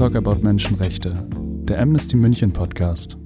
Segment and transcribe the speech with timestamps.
[0.00, 3.18] Talk About Menschenrechte, der Amnesty München Podcast.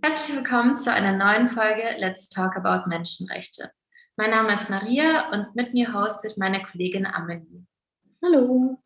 [0.00, 3.72] Herzlich willkommen zu einer neuen Folge Let's Talk About Menschenrechte.
[4.14, 7.66] Mein Name ist Maria und mit mir hostet meine Kollegin Amelie.
[8.22, 8.80] Hallo.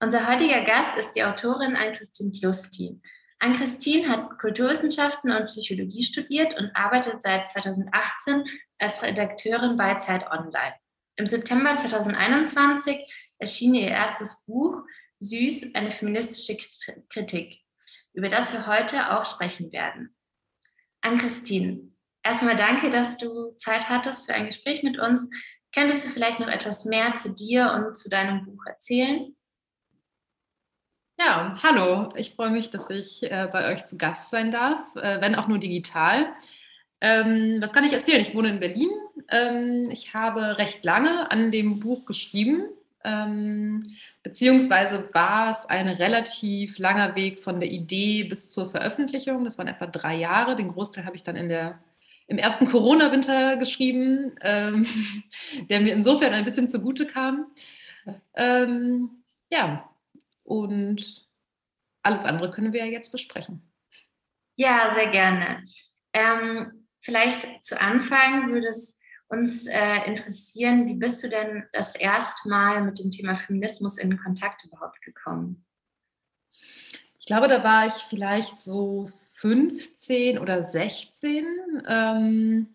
[0.00, 2.98] Unser heutiger Gast ist die Autorin Ann-Christine Klusti.
[3.40, 8.44] Ann-Christine hat Kulturwissenschaften und Psychologie studiert und arbeitet seit 2018
[8.78, 10.72] als Redakteurin bei Zeit Online.
[11.18, 12.98] Im September 2021
[13.38, 14.82] erschien ihr erstes Buch
[15.18, 16.56] Süß, eine feministische
[17.08, 17.60] Kritik,
[18.12, 20.14] über das wir heute auch sprechen werden.
[21.00, 21.88] Ann-Christine,
[22.22, 25.30] erstmal danke, dass du Zeit hattest für ein Gespräch mit uns.
[25.72, 29.36] Könntest du vielleicht noch etwas mehr zu dir und zu deinem Buch erzählen?
[31.18, 32.12] Ja, hallo.
[32.16, 35.48] Ich freue mich, dass ich äh, bei euch zu Gast sein darf, äh, wenn auch
[35.48, 36.34] nur digital.
[37.00, 38.20] Ähm, was kann ich erzählen?
[38.20, 38.90] Ich wohne in Berlin.
[39.30, 42.68] Ähm, ich habe recht lange an dem Buch geschrieben.
[43.06, 43.84] Ähm,
[44.24, 49.44] beziehungsweise war es ein relativ langer Weg von der Idee bis zur Veröffentlichung.
[49.44, 50.56] Das waren etwa drei Jahre.
[50.56, 51.78] Den Großteil habe ich dann in der,
[52.26, 54.86] im ersten Corona-Winter geschrieben, ähm,
[55.70, 57.46] der mir insofern ein bisschen zugute kam.
[58.34, 59.88] Ähm, ja,
[60.42, 61.24] und
[62.02, 63.62] alles andere können wir ja jetzt besprechen.
[64.56, 65.64] Ja, sehr gerne.
[66.12, 68.95] Ähm, vielleicht zu Anfang würde es
[69.28, 74.18] uns äh, interessieren, wie bist du denn das erste Mal mit dem Thema Feminismus in
[74.18, 75.64] Kontakt überhaupt gekommen?
[77.18, 81.44] Ich glaube, da war ich vielleicht so 15 oder 16.
[81.88, 82.68] Ähm,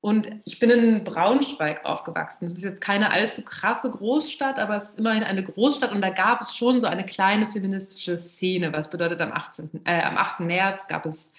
[0.00, 2.44] und ich bin in Braunschweig aufgewachsen.
[2.44, 6.10] Das ist jetzt keine allzu krasse Großstadt, aber es ist immerhin eine Großstadt und da
[6.10, 8.72] gab es schon so eine kleine feministische Szene.
[8.72, 10.40] Was bedeutet, am, 18., äh, am 8.
[10.40, 11.32] März gab es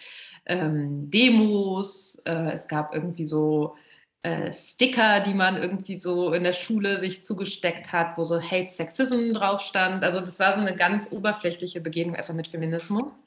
[0.49, 3.75] ähm, Demos, äh, es gab irgendwie so
[4.23, 8.69] äh, Sticker, die man irgendwie so in der Schule sich zugesteckt hat, wo so Hate
[8.69, 10.03] Sexism drauf stand.
[10.03, 13.25] Also das war so eine ganz oberflächliche Begegnung erstmal mit Feminismus,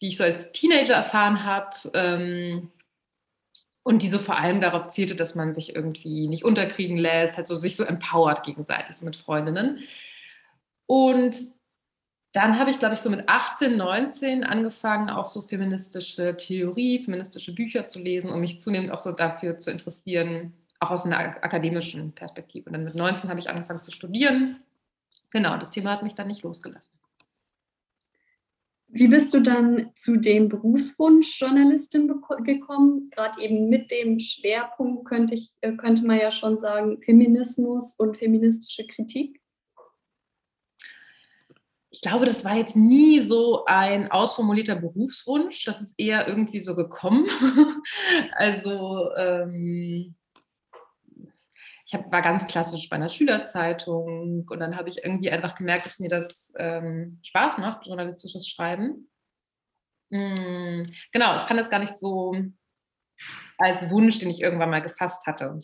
[0.00, 1.76] die ich so als Teenager erfahren habe.
[1.94, 2.70] Ähm,
[3.84, 7.48] und die so vor allem darauf zielte, dass man sich irgendwie nicht unterkriegen lässt, halt
[7.48, 9.80] so sich so empowert gegenseitig mit Freundinnen.
[10.86, 11.36] Und
[12.32, 17.54] dann habe ich, glaube ich, so mit 18, 19 angefangen, auch so feministische Theorie, feministische
[17.54, 22.12] Bücher zu lesen, um mich zunehmend auch so dafür zu interessieren, auch aus einer akademischen
[22.12, 22.66] Perspektive.
[22.66, 24.56] Und dann mit 19 habe ich angefangen zu studieren.
[25.30, 26.98] Genau, das Thema hat mich dann nicht losgelassen.
[28.88, 32.08] Wie bist du dann zu dem Berufswunsch Journalistin
[32.44, 33.10] gekommen?
[33.10, 38.16] Gerade eben mit dem Schwerpunkt könnte, ich, äh, könnte man ja schon sagen, Feminismus und
[38.16, 39.41] feministische Kritik.
[41.92, 45.64] Ich glaube, das war jetzt nie so ein ausformulierter Berufswunsch.
[45.66, 47.26] Das ist eher irgendwie so gekommen.
[48.36, 50.14] also ähm,
[51.92, 55.84] ich hab, war ganz klassisch bei einer Schülerzeitung und dann habe ich irgendwie einfach gemerkt,
[55.84, 59.10] dass mir das ähm, Spaß macht, journalistisches Schreiben.
[60.08, 62.34] Mm, genau, ich kann das gar nicht so
[63.58, 65.60] als Wunsch, den ich irgendwann mal gefasst hatte,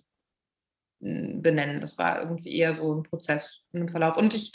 [1.01, 1.81] mm, benennen.
[1.81, 4.19] Das war irgendwie eher so ein Prozess, ein Verlauf.
[4.19, 4.53] Und ich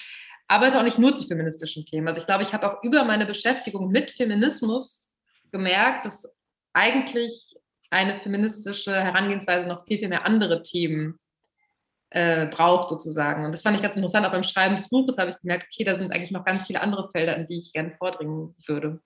[0.47, 2.07] arbeite auch nicht nur zu feministischen Themen.
[2.07, 5.13] Also ich glaube, ich habe auch über meine Beschäftigung mit Feminismus
[5.51, 6.25] gemerkt, dass
[6.73, 7.53] eigentlich
[7.89, 11.19] eine feministische Herangehensweise noch viel, viel mehr andere Themen
[12.09, 13.45] äh, braucht sozusagen.
[13.45, 14.25] Und das fand ich ganz interessant.
[14.25, 16.81] Auch beim Schreiben des Buches habe ich gemerkt, okay, da sind eigentlich noch ganz viele
[16.81, 18.99] andere Felder, in die ich gerne vordringen würde.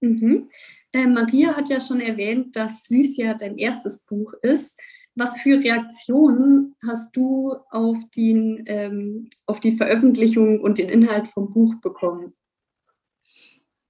[0.00, 0.50] Mhm.
[0.92, 4.78] Äh, Maria hat ja schon erwähnt, dass Süß ja dein erstes Buch ist.
[5.14, 11.52] Was für Reaktionen hast du auf, den, ähm, auf die Veröffentlichung und den Inhalt vom
[11.52, 12.34] Buch bekommen?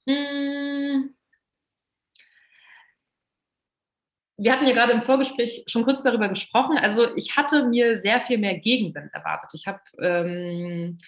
[0.08, 1.14] Hm
[4.42, 6.76] wir hatten ja gerade im Vorgespräch schon kurz darüber gesprochen.
[6.76, 9.50] Also ich hatte mir sehr viel mehr Gegenwind erwartet.
[9.54, 10.98] Ich habe, ähm,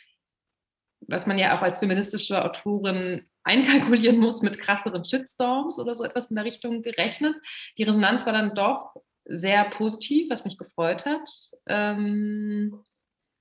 [1.01, 6.31] was man ja auch als feministische Autorin einkalkulieren muss, mit krasseren Shitstorms oder so etwas
[6.31, 7.35] in der Richtung gerechnet.
[7.77, 8.95] Die Resonanz war dann doch
[9.25, 11.29] sehr positiv, was mich gefreut hat.
[11.67, 12.83] Ähm,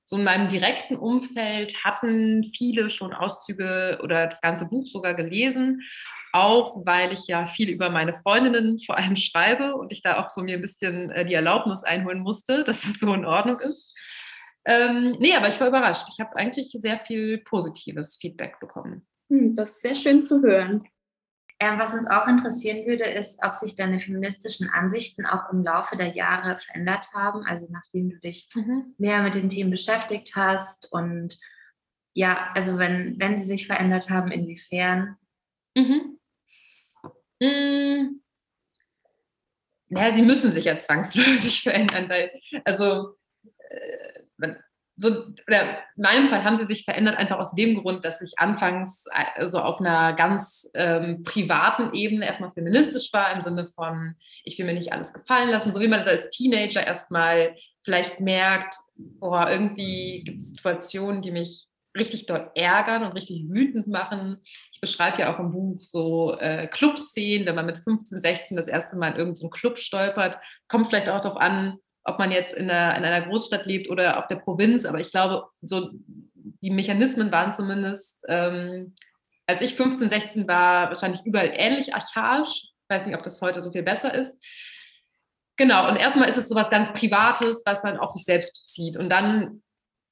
[0.01, 5.81] so in meinem direkten Umfeld hatten viele schon Auszüge oder das ganze Buch sogar gelesen
[6.33, 10.27] auch weil ich ja viel über meine Freundinnen vor allem schreibe und ich da auch
[10.27, 13.95] so mir ein bisschen äh, die Erlaubnis einholen musste, dass das so in Ordnung ist.
[14.65, 16.07] Ähm, nee, aber ich war überrascht.
[16.11, 19.07] Ich habe eigentlich sehr viel positives Feedback bekommen.
[19.29, 20.83] Hm, das ist sehr schön zu hören.
[21.63, 25.95] Ähm, was uns auch interessieren würde, ist, ob sich deine feministischen Ansichten auch im Laufe
[25.95, 28.93] der Jahre verändert haben, also nachdem du dich mhm.
[28.97, 31.39] mehr mit den Themen beschäftigt hast und
[32.13, 35.15] ja, also wenn, wenn sie sich verändert haben, inwiefern?
[35.75, 36.19] Mhm.
[37.41, 38.21] Hm.
[39.87, 42.31] Ja, sie müssen sich ja zwangsläufig verändern, weil,
[42.65, 43.13] also,
[43.69, 44.23] äh,
[44.95, 45.09] so,
[45.47, 49.05] oder in meinem Fall haben sie sich verändert einfach aus dem Grund, dass ich anfangs
[49.11, 54.57] äh, so auf einer ganz ähm, privaten Ebene erstmal feministisch war, im Sinne von, ich
[54.57, 58.75] will mir nicht alles gefallen lassen, so wie man das als Teenager erstmal vielleicht merkt,
[58.95, 61.67] boah, irgendwie gibt es Situationen, die mich
[61.97, 64.41] richtig dort ärgern und richtig wütend machen.
[64.71, 68.67] Ich beschreibe ja auch im Buch so äh, Clubszenen, wenn man mit 15, 16 das
[68.67, 72.69] erste Mal in irgendeinem Club stolpert, kommt vielleicht auch darauf an, ob man jetzt in
[72.69, 74.85] einer, in einer Großstadt lebt oder auf der Provinz.
[74.85, 75.91] Aber ich glaube, so
[76.61, 78.95] die Mechanismen waren zumindest, ähm,
[79.47, 82.63] als ich 15, 16 war, wahrscheinlich überall ähnlich archaisch.
[82.63, 84.33] Ich weiß nicht, ob das heute so viel besser ist.
[85.57, 88.97] Genau, und erstmal ist es so was ganz Privates, was man auf sich selbst bezieht.
[88.97, 89.61] Und dann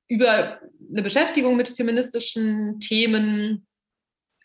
[0.08, 0.60] über
[0.90, 3.66] eine Beschäftigung mit feministischen Themen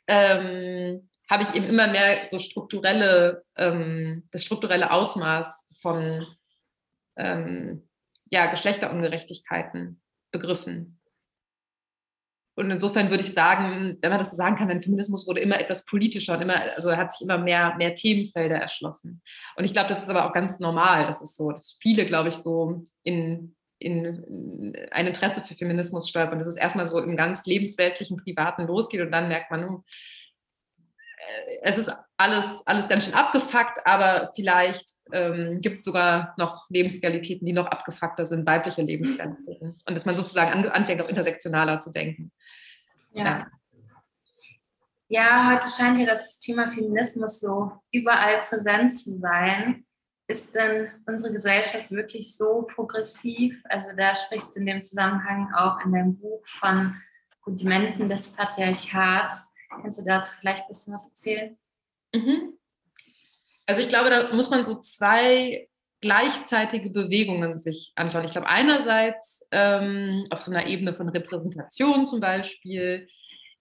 [0.08, 6.26] ähm, habe ich eben immer mehr so strukturelle, ähm, das strukturelle Ausmaß von
[7.16, 7.88] ähm,
[8.30, 10.00] ja, Geschlechterungerechtigkeiten
[10.32, 11.00] begriffen.
[12.58, 15.60] Und insofern würde ich sagen, wenn man das so sagen kann, mein Feminismus wurde immer
[15.60, 19.20] etwas politischer und immer, also hat sich immer mehr, mehr Themenfelder erschlossen.
[19.56, 21.06] Und ich glaube, das ist aber auch ganz normal.
[21.06, 26.38] Das ist so, dass viele, glaube ich, so in, in ein Interesse für Feminismus stolpern.
[26.38, 29.82] Dass es erstmal so im ganz lebensweltlichen, privaten losgeht und dann merkt man,
[31.62, 37.46] es ist alles, alles ganz schön abgefuckt, aber vielleicht ähm, gibt es sogar noch Lebensrealitäten,
[37.46, 39.78] die noch abgefuckter sind, weibliche Lebensrealitäten.
[39.86, 42.32] Und dass man sozusagen anfängt, auch intersektionaler zu denken.
[43.12, 43.24] Ja.
[43.24, 43.46] ja.
[45.08, 49.84] Ja, heute scheint ja das Thema Feminismus so überall präsent zu sein.
[50.26, 53.62] Ist denn unsere Gesellschaft wirklich so progressiv?
[53.68, 57.00] Also da sprichst du in dem Zusammenhang auch in deinem Buch von
[57.46, 59.52] Rudimenten des Patriarchats.
[59.82, 61.56] Kannst du dazu vielleicht ein bisschen was erzählen?
[62.14, 62.54] Mhm.
[63.66, 65.68] Also ich glaube, da muss man so zwei
[66.00, 68.26] gleichzeitige Bewegungen sich anschauen.
[68.26, 73.08] Ich glaube, einerseits ähm, auf so einer Ebene von Repräsentation zum Beispiel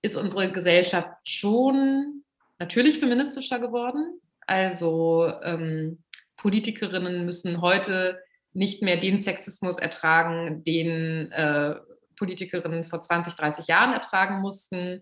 [0.01, 2.23] ist unsere Gesellschaft schon
[2.59, 4.19] natürlich feministischer geworden.
[4.45, 6.03] Also ähm,
[6.37, 8.19] Politikerinnen müssen heute
[8.53, 11.75] nicht mehr den Sexismus ertragen, den äh,
[12.17, 15.01] Politikerinnen vor 20, 30 Jahren ertragen mussten.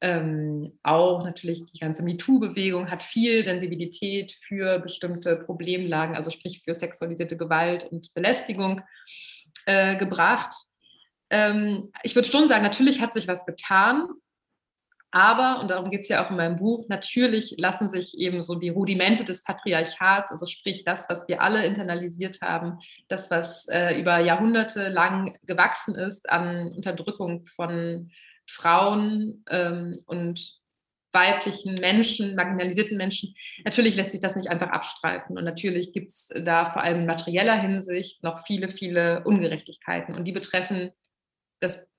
[0.00, 6.74] Ähm, auch natürlich die ganze MeToo-Bewegung hat viel Sensibilität für bestimmte Problemlagen, also sprich für
[6.74, 8.80] sexualisierte Gewalt und Belästigung
[9.66, 10.54] äh, gebracht.
[11.30, 14.08] Ähm, ich würde schon sagen, natürlich hat sich was getan,
[15.10, 18.56] aber, und darum geht es ja auch in meinem Buch, natürlich lassen sich eben so
[18.56, 22.78] die Rudimente des Patriarchats, also sprich das, was wir alle internalisiert haben,
[23.08, 28.10] das, was äh, über Jahrhunderte lang gewachsen ist an Unterdrückung von
[28.48, 30.58] Frauen ähm, und
[31.12, 33.34] weiblichen Menschen, marginalisierten Menschen,
[33.64, 35.38] natürlich lässt sich das nicht einfach abstreifen.
[35.38, 40.14] Und natürlich gibt es da vor allem in materieller Hinsicht noch viele, viele Ungerechtigkeiten.
[40.14, 40.92] Und die betreffen,
[41.60, 41.90] das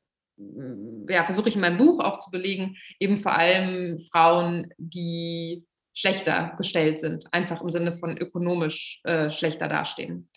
[1.10, 6.54] ja, versuche ich in meinem Buch auch zu belegen, eben vor allem Frauen, die schlechter
[6.58, 10.30] gestellt sind, einfach im Sinne von ökonomisch äh, schlechter dastehen.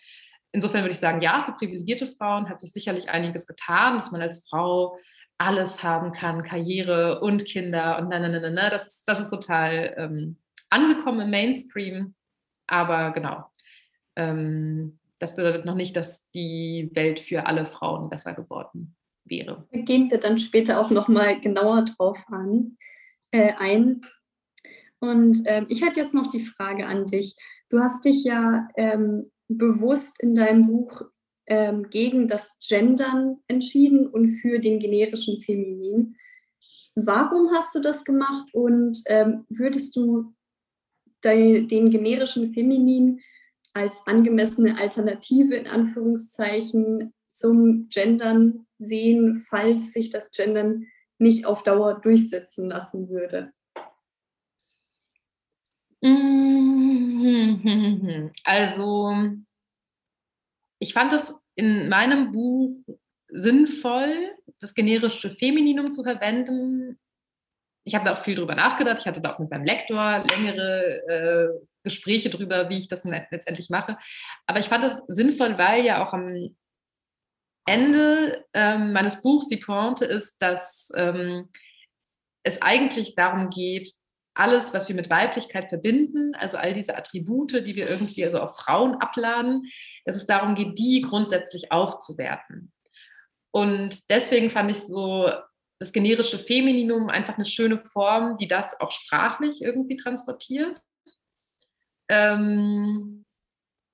[0.50, 4.20] Insofern würde ich sagen, ja, für privilegierte Frauen hat sich sicherlich einiges getan, dass man
[4.20, 4.98] als Frau
[5.42, 9.30] alles haben kann, Karriere und Kinder und na, na, na, na, das ist, das ist
[9.30, 10.36] total ähm,
[10.70, 12.14] angekommen im Mainstream.
[12.66, 13.44] Aber genau,
[14.16, 19.66] ähm, das bedeutet noch nicht, dass die Welt für alle Frauen besser geworden wäre.
[19.72, 22.76] Gehen wir dann später auch nochmal genauer drauf an,
[23.30, 24.00] äh, ein.
[25.00, 27.36] Und ähm, ich hatte jetzt noch die Frage an dich.
[27.68, 31.02] Du hast dich ja ähm, bewusst in deinem Buch
[31.46, 36.16] ähm, gegen das Gendern entschieden und für den generischen Feminin.
[36.94, 40.34] Warum hast du das gemacht und ähm, würdest du
[41.24, 43.20] de, den generischen Feminin
[43.74, 50.86] als angemessene Alternative in Anführungszeichen zum Gendern sehen, falls sich das Gendern
[51.18, 53.52] nicht auf Dauer durchsetzen lassen würde?
[58.44, 59.14] Also
[60.82, 62.74] ich fand es in meinem Buch
[63.28, 66.98] sinnvoll, das generische Femininum zu verwenden.
[67.84, 68.98] Ich habe da auch viel drüber nachgedacht.
[68.98, 73.70] Ich hatte da auch mit meinem Lektor längere äh, Gespräche drüber, wie ich das letztendlich
[73.70, 73.96] mache.
[74.46, 76.56] Aber ich fand es sinnvoll, weil ja auch am
[77.64, 81.48] Ende ähm, meines Buchs die Pointe ist, dass ähm,
[82.42, 83.92] es eigentlich darum geht,
[84.34, 88.56] alles, was wir mit Weiblichkeit verbinden, also all diese Attribute, die wir irgendwie also auf
[88.56, 89.70] Frauen abladen,
[90.04, 92.72] dass es darum geht, die grundsätzlich aufzuwerten.
[93.50, 95.30] Und deswegen fand ich so
[95.78, 100.80] das generische Femininum einfach eine schöne Form, die das auch sprachlich irgendwie transportiert.
[102.08, 103.24] Ähm,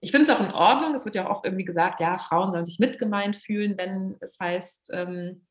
[0.01, 0.95] ich finde es auch in Ordnung.
[0.95, 4.91] Es wird ja auch irgendwie gesagt, ja, Frauen sollen sich mitgemeint fühlen, wenn es heißt
[4.93, 5.48] ähm,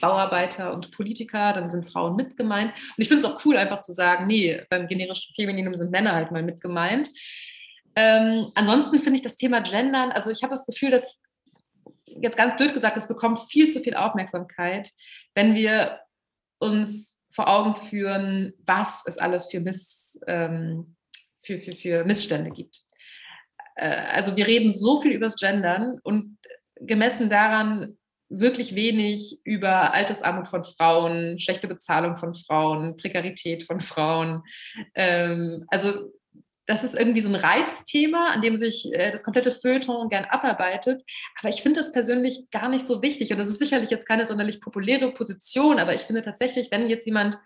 [0.00, 2.72] Bauarbeiter und Politiker, dann sind Frauen mitgemeint.
[2.72, 6.12] Und ich finde es auch cool, einfach zu sagen, nee, beim generischen Femininum sind Männer
[6.12, 7.10] halt mal mitgemeint.
[7.96, 11.18] Ähm, ansonsten finde ich das Thema Gendern, also ich habe das Gefühl, dass
[12.04, 14.90] jetzt ganz blöd gesagt, es bekommt viel zu viel Aufmerksamkeit,
[15.34, 16.00] wenn wir
[16.58, 20.96] uns vor Augen führen, was es alles für, Miss, ähm,
[21.42, 22.80] für, für, für Missstände gibt.
[23.76, 26.38] Äh, also wir reden so viel über das Gendern und
[26.80, 27.97] gemessen daran
[28.28, 34.42] wirklich wenig über Altersarmut von Frauen, schlechte Bezahlung von Frauen, Prekarität von Frauen.
[34.94, 36.12] Ähm, also
[36.66, 41.02] das ist irgendwie so ein Reizthema, an dem sich äh, das komplette Feuilleton gern abarbeitet.
[41.40, 43.32] Aber ich finde das persönlich gar nicht so wichtig.
[43.32, 47.06] Und das ist sicherlich jetzt keine sonderlich populäre Position, aber ich finde tatsächlich, wenn jetzt
[47.06, 47.38] jemand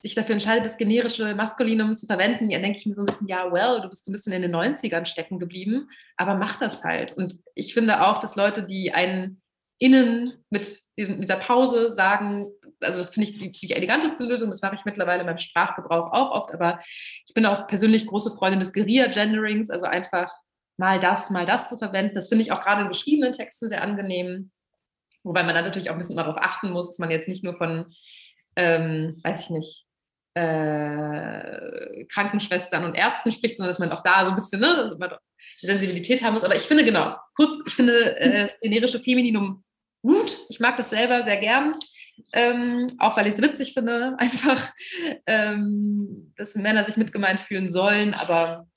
[0.00, 3.28] sich dafür entscheidet, das generische Maskulinum zu verwenden, dann denke ich mir so ein bisschen,
[3.28, 7.12] ja, well, du bist ein bisschen in den 90ern stecken geblieben, aber mach das halt.
[7.12, 9.41] Und ich finde auch, dass Leute, die einen
[9.82, 14.62] innen mit diesem, dieser Pause sagen, also das finde ich die, die, eleganteste Lösung, das
[14.62, 16.78] mache ich mittlerweile beim Sprachgebrauch auch oft, aber
[17.26, 20.30] ich bin auch persönlich große Freundin des Guerilla-Genderings, also einfach
[20.76, 22.14] mal das, mal das zu verwenden.
[22.14, 24.52] Das finde ich auch gerade in geschriebenen Texten sehr angenehm,
[25.24, 27.56] wobei man dann natürlich auch ein bisschen darauf achten muss, dass man jetzt nicht nur
[27.56, 27.86] von,
[28.54, 29.84] ähm, weiß ich nicht,
[30.34, 34.96] äh, Krankenschwestern und Ärzten spricht, sondern dass man auch da so ein bisschen ne,
[35.60, 36.44] Sensibilität haben muss.
[36.44, 39.64] Aber ich finde genau, kurz, ich finde äh, das generische Femininum
[40.02, 40.44] gut.
[40.48, 41.72] Ich mag das selber sehr gern.
[42.32, 44.72] Ähm, auch weil ich es witzig finde, einfach,
[45.26, 48.68] ähm, dass Männer sich mitgemeint fühlen sollen, aber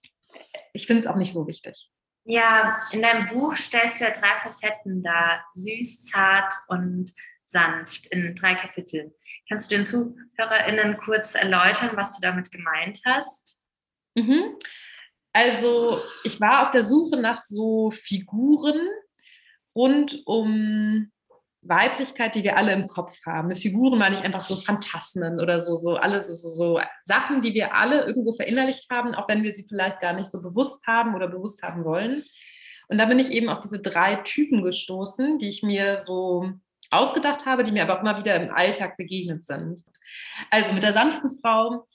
[0.73, 1.89] ich finde es auch nicht so wichtig.
[2.23, 7.13] Ja, in deinem Buch stellst du ja drei Facetten dar: süß, zart und
[7.45, 9.13] sanft in drei Kapiteln.
[9.47, 13.61] Kannst du den ZuhörerInnen kurz erläutern, was du damit gemeint hast?
[14.15, 14.57] Mhm.
[15.33, 18.79] Also, ich war auf der Suche nach so Figuren
[19.75, 21.11] rund um
[21.67, 23.47] Weiblichkeit, die wir alle im Kopf haben.
[23.47, 27.53] Mit Figuren meine ich einfach so Phantasmen oder so, so alles, so, so Sachen, die
[27.53, 31.15] wir alle irgendwo verinnerlicht haben, auch wenn wir sie vielleicht gar nicht so bewusst haben
[31.15, 32.23] oder bewusst haben wollen.
[32.87, 36.51] Und da bin ich eben auf diese drei Typen gestoßen, die ich mir so
[36.91, 39.83] ausgedacht habe, die mir aber auch immer wieder im Alltag begegnet sind.
[40.51, 41.87] Also mit der sanften Frau,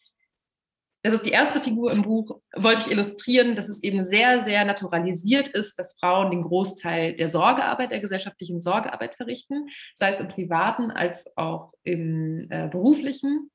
[1.02, 4.64] das ist die erste Figur im Buch, wollte ich illustrieren, dass es eben sehr, sehr
[4.64, 10.28] naturalisiert ist, dass Frauen den Großteil der Sorgearbeit, der gesellschaftlichen Sorgearbeit verrichten, sei es im
[10.28, 13.50] privaten als auch im äh, beruflichen.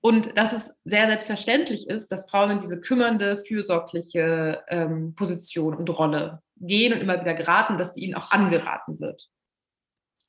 [0.00, 5.88] Und dass es sehr selbstverständlich ist, dass Frauen in diese kümmernde, fürsorgliche ähm, Position und
[5.90, 9.28] Rolle gehen und immer wieder geraten, dass die ihnen auch angeraten wird.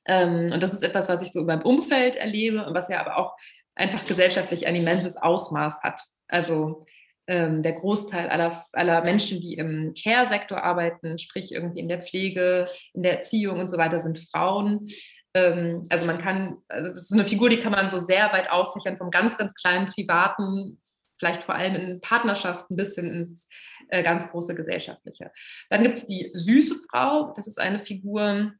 [0.06, 3.00] Ähm, und das ist etwas, was ich so in meinem Umfeld erlebe und was ja
[3.00, 3.36] aber auch
[3.74, 6.00] einfach gesellschaftlich ein immenses Ausmaß hat.
[6.28, 6.86] Also
[7.26, 12.68] ähm, der Großteil aller, aller Menschen, die im Care-Sektor arbeiten, sprich irgendwie in der Pflege,
[12.94, 14.88] in der Erziehung und so weiter, sind Frauen.
[15.34, 18.50] Ähm, also man kann, also das ist eine Figur, die kann man so sehr weit
[18.50, 20.80] auffächern, vom ganz, ganz kleinen privaten,
[21.18, 23.48] vielleicht vor allem in Partnerschaften bis hin ins
[23.88, 25.32] äh, ganz große gesellschaftliche.
[25.68, 28.52] Dann gibt es die süße Frau, das ist eine Figur,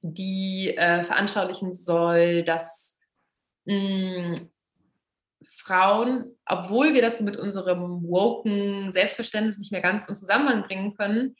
[0.00, 2.98] die äh, veranschaulichen soll, dass
[3.66, 4.34] mm,
[5.64, 11.36] Frauen, obwohl wir das mit unserem woken Selbstverständnis nicht mehr ganz in Zusammenhang bringen können,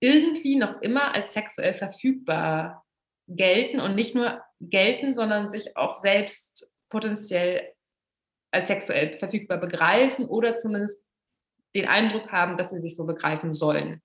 [0.00, 2.84] irgendwie noch immer als sexuell verfügbar
[3.28, 7.72] gelten und nicht nur gelten, sondern sich auch selbst potenziell
[8.50, 11.02] als sexuell verfügbar begreifen oder zumindest
[11.74, 14.02] den Eindruck haben, dass sie sich so begreifen sollen.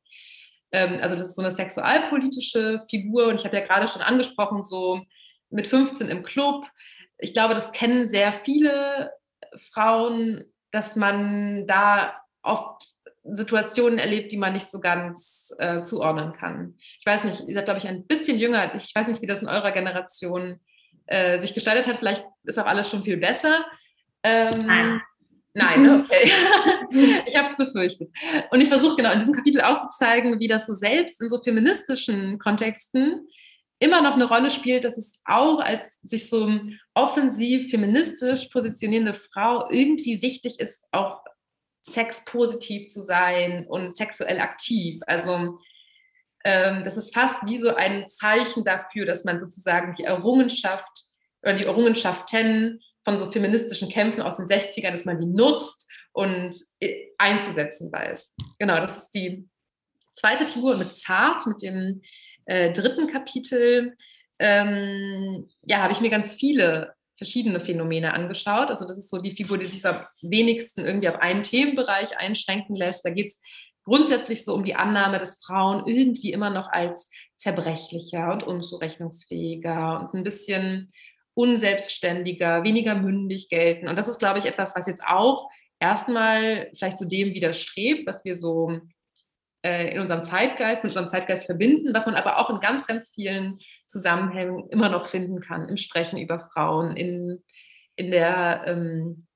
[0.71, 4.63] Ähm, also das ist so eine sexualpolitische Figur und ich habe ja gerade schon angesprochen,
[4.63, 5.01] so
[5.49, 6.65] mit 15 im Club.
[7.17, 9.11] Ich glaube, das kennen sehr viele
[9.57, 12.87] Frauen, dass man da oft
[13.23, 16.75] Situationen erlebt, die man nicht so ganz äh, zuordnen kann.
[16.99, 18.85] Ich weiß nicht, ihr seid, glaube ich, ein bisschen jünger als ich.
[18.85, 20.59] Ich weiß nicht, wie das in eurer Generation
[21.05, 21.97] äh, sich gestaltet hat.
[21.97, 23.65] Vielleicht ist auch alles schon viel besser.
[24.23, 25.01] Ähm, Nein.
[25.53, 26.31] Nein, okay.
[27.27, 28.09] ich habe es befürchtet.
[28.49, 31.29] Und ich versuche genau in diesem Kapitel auch zu zeigen, wie das so selbst in
[31.29, 33.27] so feministischen Kontexten
[33.81, 36.47] immer noch eine Rolle spielt, dass es auch als sich so
[36.93, 41.23] offensiv feministisch positionierende Frau irgendwie wichtig ist, auch
[41.81, 45.01] sexpositiv zu sein und sexuell aktiv.
[45.07, 45.57] Also
[46.43, 51.05] ähm, das ist fast wie so ein Zeichen dafür, dass man sozusagen die Errungenschaft
[51.41, 56.55] oder die Errungenschaften von so feministischen Kämpfen aus den 60ern, dass man die nutzt und
[56.79, 58.35] äh, einzusetzen weiß.
[58.59, 59.49] Genau, das ist die
[60.13, 62.03] zweite Figur mit Zart, mit dem
[62.45, 63.95] äh, dritten Kapitel.
[64.39, 68.69] Ähm, ja, habe ich mir ganz viele verschiedene Phänomene angeschaut.
[68.69, 72.75] Also das ist so die Figur, die sich am wenigsten irgendwie auf einen Themenbereich einschränken
[72.75, 73.05] lässt.
[73.05, 73.39] Da geht es
[73.83, 80.13] grundsätzlich so um die Annahme, dass Frauen irgendwie immer noch als zerbrechlicher und unzurechnungsfähiger und
[80.15, 80.91] ein bisschen
[81.33, 83.87] unselbstständiger, weniger mündig gelten.
[83.87, 88.25] Und das ist, glaube ich, etwas, was jetzt auch erstmal vielleicht zu dem widerstrebt, was
[88.25, 88.79] wir so
[89.63, 93.59] in unserem Zeitgeist, mit unserem Zeitgeist verbinden, was man aber auch in ganz, ganz vielen
[93.87, 97.43] Zusammenhängen immer noch finden kann, im Sprechen über Frauen, in,
[97.95, 99.27] in der, ähm,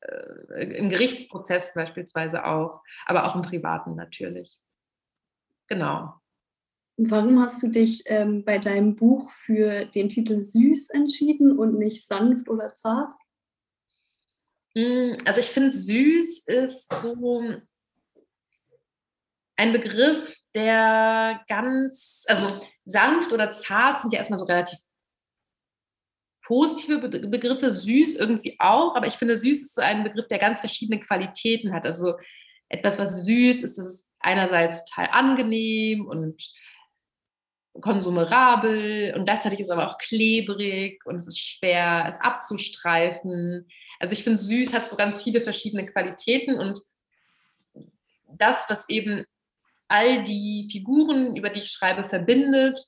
[0.00, 4.58] äh, im Gerichtsprozess beispielsweise auch, aber auch im Privaten natürlich.
[5.68, 6.14] Genau.
[6.96, 12.06] Warum hast du dich ähm, bei deinem Buch für den Titel süß entschieden und nicht
[12.06, 13.12] sanft oder zart?
[14.76, 17.42] Hm, also ich finde, süß ist so
[19.56, 24.78] ein Begriff, der ganz, also sanft oder zart sind ja erstmal so relativ
[26.44, 30.60] positive Begriffe, süß irgendwie auch, aber ich finde, süß ist so ein Begriff, der ganz
[30.60, 31.86] verschiedene Qualitäten hat.
[31.86, 32.14] Also
[32.68, 36.42] etwas, was süß ist, das ist einerseits total angenehm und
[37.80, 43.68] konsumerabel und gleichzeitig ist es aber auch klebrig und es ist schwer, es abzustreifen.
[43.98, 46.80] Also ich finde, süß hat so ganz viele verschiedene Qualitäten und
[48.36, 49.24] das, was eben
[49.88, 52.80] all die Figuren, über die ich schreibe, verbindet,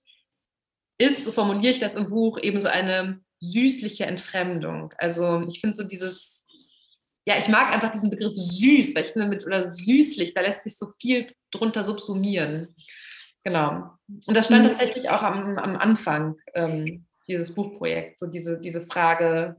[0.99, 4.95] ist, so formuliere ich das im Buch, eben so eine süßliche Entfremdung.
[4.99, 6.47] Also ich finde so dieses,
[7.27, 10.63] ja, ich mag einfach diesen Begriff süß, weil ich finde mit, oder süßlich, da lässt
[10.63, 12.75] sich so viel drunter subsumieren.
[13.45, 13.91] Genau.
[14.27, 14.69] Und das stand mhm.
[14.71, 19.57] tatsächlich auch am, am Anfang ähm, dieses Buchprojekts, so diese, diese Frage,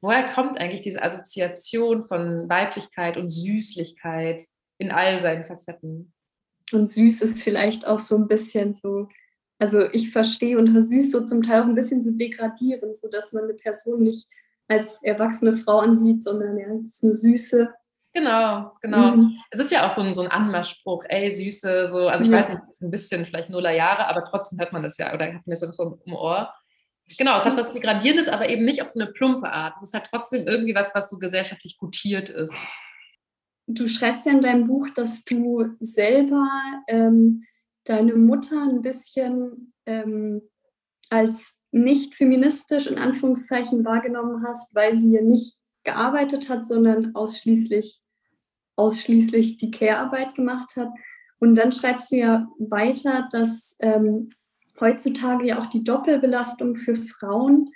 [0.00, 4.42] woher kommt eigentlich diese Assoziation von Weiblichkeit und Süßlichkeit
[4.78, 6.12] in all seinen Facetten?
[6.72, 9.08] Und süß ist vielleicht auch so ein bisschen so,
[9.58, 13.32] also ich verstehe unter süß so zum Teil auch ein bisschen so degradierend, so dass
[13.32, 14.28] man eine Person nicht
[14.68, 17.74] als erwachsene Frau ansieht, sondern ja, es ist eine süße,
[18.12, 19.16] Genau, genau.
[19.16, 19.38] Mhm.
[19.50, 22.38] Es ist ja auch so ein, so ein Anmachspruch, ey, Süße, so, also ich ja.
[22.38, 25.14] weiß nicht, das ist ein bisschen vielleicht nuller Jahre, aber trotzdem hört man das ja
[25.14, 26.52] oder hat man das so im Ohr.
[27.18, 29.74] Genau, es hat was Degradierendes, aber eben nicht auf so eine plumpe Art.
[29.76, 32.54] Es ist halt trotzdem irgendwie was, was so gesellschaftlich gutiert ist.
[33.74, 36.48] Du schreibst ja in deinem Buch, dass du selber
[36.88, 37.44] ähm,
[37.84, 40.42] deine Mutter ein bisschen ähm,
[41.08, 48.00] als nicht feministisch in Anführungszeichen wahrgenommen hast, weil sie ja nicht gearbeitet hat, sondern ausschließlich,
[48.76, 50.90] ausschließlich die Care-Arbeit gemacht hat.
[51.38, 54.30] Und dann schreibst du ja weiter, dass ähm,
[54.80, 57.70] heutzutage ja auch die Doppelbelastung für Frauen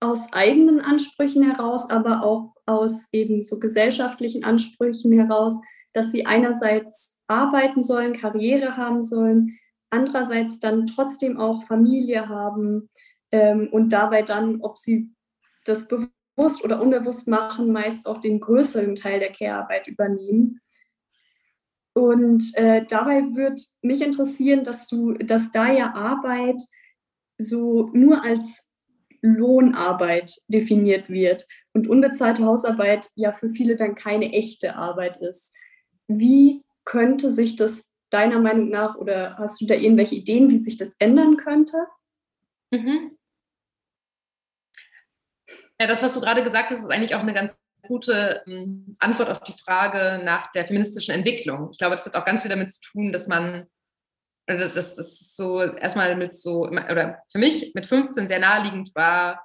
[0.00, 5.60] aus eigenen Ansprüchen heraus, aber auch aus eben so gesellschaftlichen Ansprüchen heraus,
[5.92, 9.58] dass sie einerseits arbeiten sollen, Karriere haben sollen,
[9.90, 12.90] andererseits dann trotzdem auch Familie haben
[13.32, 15.10] ähm, und dabei dann, ob sie
[15.64, 20.60] das bewusst oder unbewusst machen, meist auch den größeren Teil der Care-Arbeit übernehmen.
[21.94, 26.60] Und äh, dabei würde mich interessieren, dass du, dass da ja Arbeit
[27.38, 28.70] so nur als
[29.22, 35.54] Lohnarbeit definiert wird und unbezahlte Hausarbeit ja für viele dann keine echte Arbeit ist.
[36.08, 40.76] Wie könnte sich das deiner Meinung nach oder hast du da irgendwelche Ideen, wie sich
[40.76, 41.76] das ändern könnte?
[42.70, 43.16] Mhm.
[45.78, 49.28] Ja, das, was du gerade gesagt hast, ist eigentlich auch eine ganz gute ähm, Antwort
[49.28, 51.70] auf die Frage nach der feministischen Entwicklung.
[51.72, 53.66] Ich glaube, das hat auch ganz viel damit zu tun, dass man,
[54.46, 59.44] das ist so erstmal mit so, oder für mich mit 15 sehr naheliegend war,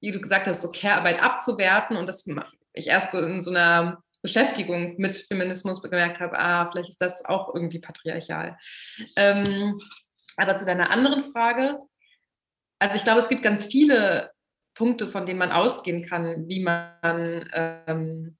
[0.00, 2.26] wie du gesagt hast, so Care-Arbeit abzuwerten und dass
[2.72, 7.24] ich erst so in so einer Beschäftigung mit Feminismus gemerkt habe, ah, vielleicht ist das
[7.24, 8.56] auch irgendwie patriarchal.
[9.16, 9.78] Ähm,
[10.36, 11.76] aber zu deiner anderen Frage,
[12.78, 14.30] also ich glaube, es gibt ganz viele
[14.74, 18.38] Punkte, von denen man ausgehen kann, wie man ähm,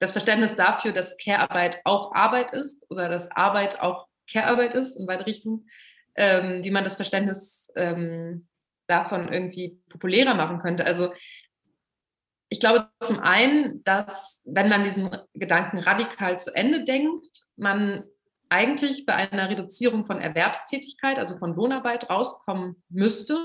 [0.00, 5.06] das Verständnis dafür, dass Care-Arbeit auch Arbeit ist oder dass Arbeit auch Care-Arbeit ist in
[5.06, 5.68] beide Richtungen,
[6.14, 8.48] ähm, wie man das Verständnis ähm,
[8.86, 10.84] davon irgendwie populärer machen könnte.
[10.84, 11.12] Also
[12.48, 18.04] ich glaube zum einen, dass wenn man diesen Gedanken radikal zu Ende denkt, man
[18.48, 23.36] eigentlich bei einer Reduzierung von Erwerbstätigkeit, also von Lohnarbeit rauskommen müsste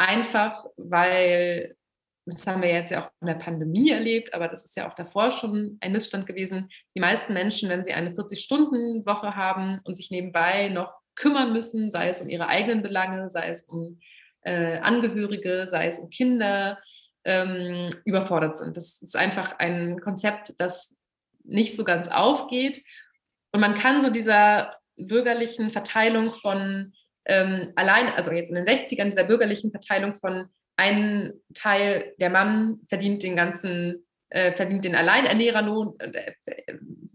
[0.00, 1.76] Einfach weil,
[2.26, 4.94] das haben wir jetzt ja auch in der Pandemie erlebt, aber das ist ja auch
[4.94, 6.68] davor schon ein Missstand gewesen.
[6.94, 12.08] Die meisten Menschen, wenn sie eine 40-Stunden-Woche haben und sich nebenbei noch kümmern müssen, sei
[12.08, 13.98] es um ihre eigenen Belange, sei es um
[14.42, 16.78] äh, Angehörige, sei es um Kinder,
[17.24, 18.76] ähm, überfordert sind.
[18.76, 20.96] Das ist einfach ein Konzept, das
[21.44, 22.82] nicht so ganz aufgeht.
[23.52, 26.92] Und man kann so dieser bürgerlichen Verteilung von
[27.26, 30.48] ähm, allein, also jetzt in den 60ern, dieser bürgerlichen Verteilung von
[30.80, 36.32] einem Teil, der Mann verdient den ganzen äh, verdient den Alleinernährerlohn, äh,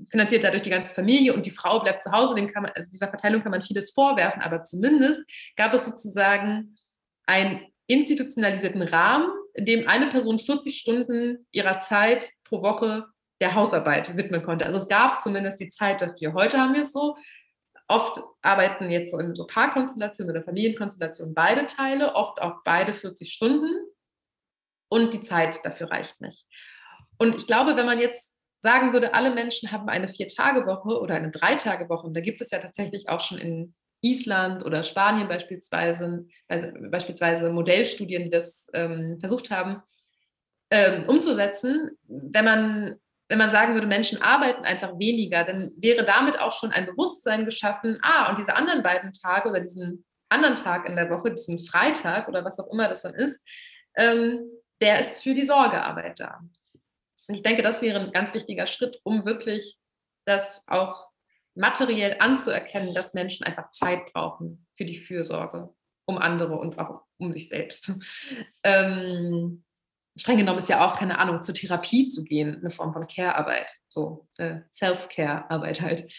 [0.09, 2.35] finanziert dadurch die ganze Familie und die Frau bleibt zu Hause.
[2.35, 5.23] Dem kann man, also dieser Verteilung kann man vieles vorwerfen, aber zumindest
[5.55, 6.77] gab es sozusagen
[7.25, 13.05] einen institutionalisierten Rahmen, in dem eine Person 40 Stunden ihrer Zeit pro Woche
[13.41, 14.65] der Hausarbeit widmen konnte.
[14.65, 16.33] Also es gab zumindest die Zeit dafür.
[16.33, 17.15] Heute haben wir es so.
[17.87, 23.31] Oft arbeiten jetzt so in so Paarkonstellationen oder Familienkonstellationen beide Teile, oft auch beide 40
[23.31, 23.71] Stunden
[24.89, 26.45] und die Zeit dafür reicht nicht.
[27.17, 31.29] Und ich glaube, wenn man jetzt sagen würde, alle Menschen haben eine Vier-Tage-Woche oder eine
[31.29, 36.67] Drei-Tage-Woche, und da gibt es ja tatsächlich auch schon in Island oder Spanien beispielsweise, also
[36.89, 39.81] beispielsweise Modellstudien, die das ähm, versucht haben,
[40.69, 41.91] ähm, umzusetzen.
[42.07, 42.95] Wenn man,
[43.27, 47.45] wenn man sagen würde, Menschen arbeiten einfach weniger, dann wäre damit auch schon ein Bewusstsein
[47.45, 51.59] geschaffen, ah, und diese anderen beiden Tage oder diesen anderen Tag in der Woche, diesen
[51.59, 53.43] Freitag oder was auch immer das dann ist,
[53.95, 54.41] ähm,
[54.81, 56.41] der ist für die Sorgearbeit da.
[57.27, 59.77] Und ich denke, das wäre ein ganz wichtiger Schritt, um wirklich
[60.25, 61.07] das auch
[61.55, 65.73] materiell anzuerkennen, dass Menschen einfach Zeit brauchen für die Fürsorge
[66.05, 67.91] um andere und auch um sich selbst.
[68.63, 69.63] Ähm,
[70.15, 73.67] streng genommen ist ja auch, keine Ahnung, zur Therapie zu gehen, eine Form von Care-Arbeit,
[73.87, 76.11] so äh, Self-Care-Arbeit halt.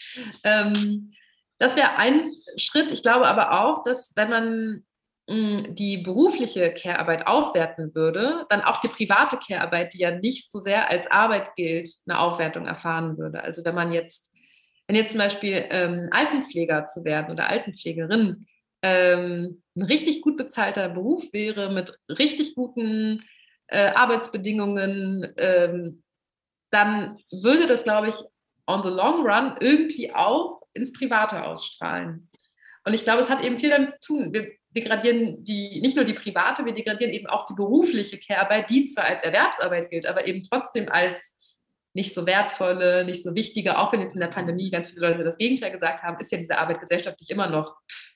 [0.43, 1.13] Ähm,
[1.59, 2.91] das wäre ein Schritt.
[2.91, 4.83] Ich glaube aber auch, dass wenn man
[5.29, 10.89] die berufliche Care-Arbeit aufwerten würde, dann auch die private Care-Arbeit, die ja nicht so sehr
[10.89, 13.43] als Arbeit gilt, eine Aufwertung erfahren würde.
[13.43, 14.31] Also wenn man jetzt,
[14.87, 18.47] wenn jetzt zum Beispiel ähm, Altenpfleger zu werden oder Altenpflegerin
[18.81, 23.21] ähm, ein richtig gut bezahlter Beruf wäre mit richtig guten
[23.67, 26.03] äh, Arbeitsbedingungen, ähm,
[26.71, 28.15] dann würde das, glaube ich,
[28.65, 32.29] on the long run irgendwie auch ins Private ausstrahlen.
[32.85, 34.33] Und ich glaube, es hat eben viel damit zu tun.
[34.33, 38.85] Wir, degradieren die, nicht nur die private, wir degradieren eben auch die berufliche Care-Arbeit, die
[38.85, 41.37] zwar als Erwerbsarbeit gilt, aber eben trotzdem als
[41.93, 45.23] nicht so wertvolle, nicht so wichtige, auch wenn jetzt in der Pandemie ganz viele Leute
[45.23, 48.11] das Gegenteil gesagt haben, ist ja diese Arbeit gesellschaftlich immer noch pff,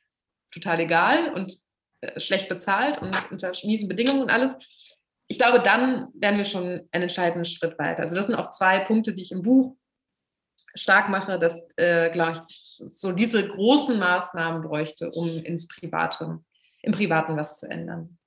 [0.54, 1.58] total egal und
[2.02, 4.56] äh, schlecht bezahlt und unter miesen Bedingungen und alles.
[5.32, 8.04] Ich glaube, dann wären wir schon einen entscheidenden Schritt weiter.
[8.04, 9.78] Also das sind auch zwei Punkte, die ich im Buch
[10.76, 16.42] stark mache, dass, äh, glaube ich, so diese großen Maßnahmen bräuchte, um ins Private
[16.82, 18.18] im Privaten was zu ändern.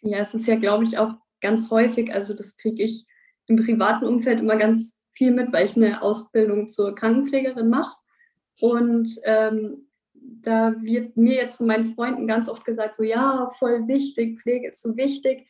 [0.00, 3.06] Ja, es ist ja, glaube ich, auch ganz häufig, also das kriege ich
[3.46, 7.96] im privaten Umfeld immer ganz viel mit, weil ich eine Ausbildung zur Krankenpflegerin mache.
[8.60, 13.86] Und ähm, da wird mir jetzt von meinen Freunden ganz oft gesagt, so ja, voll
[13.86, 15.46] wichtig, Pflege ist so wichtig.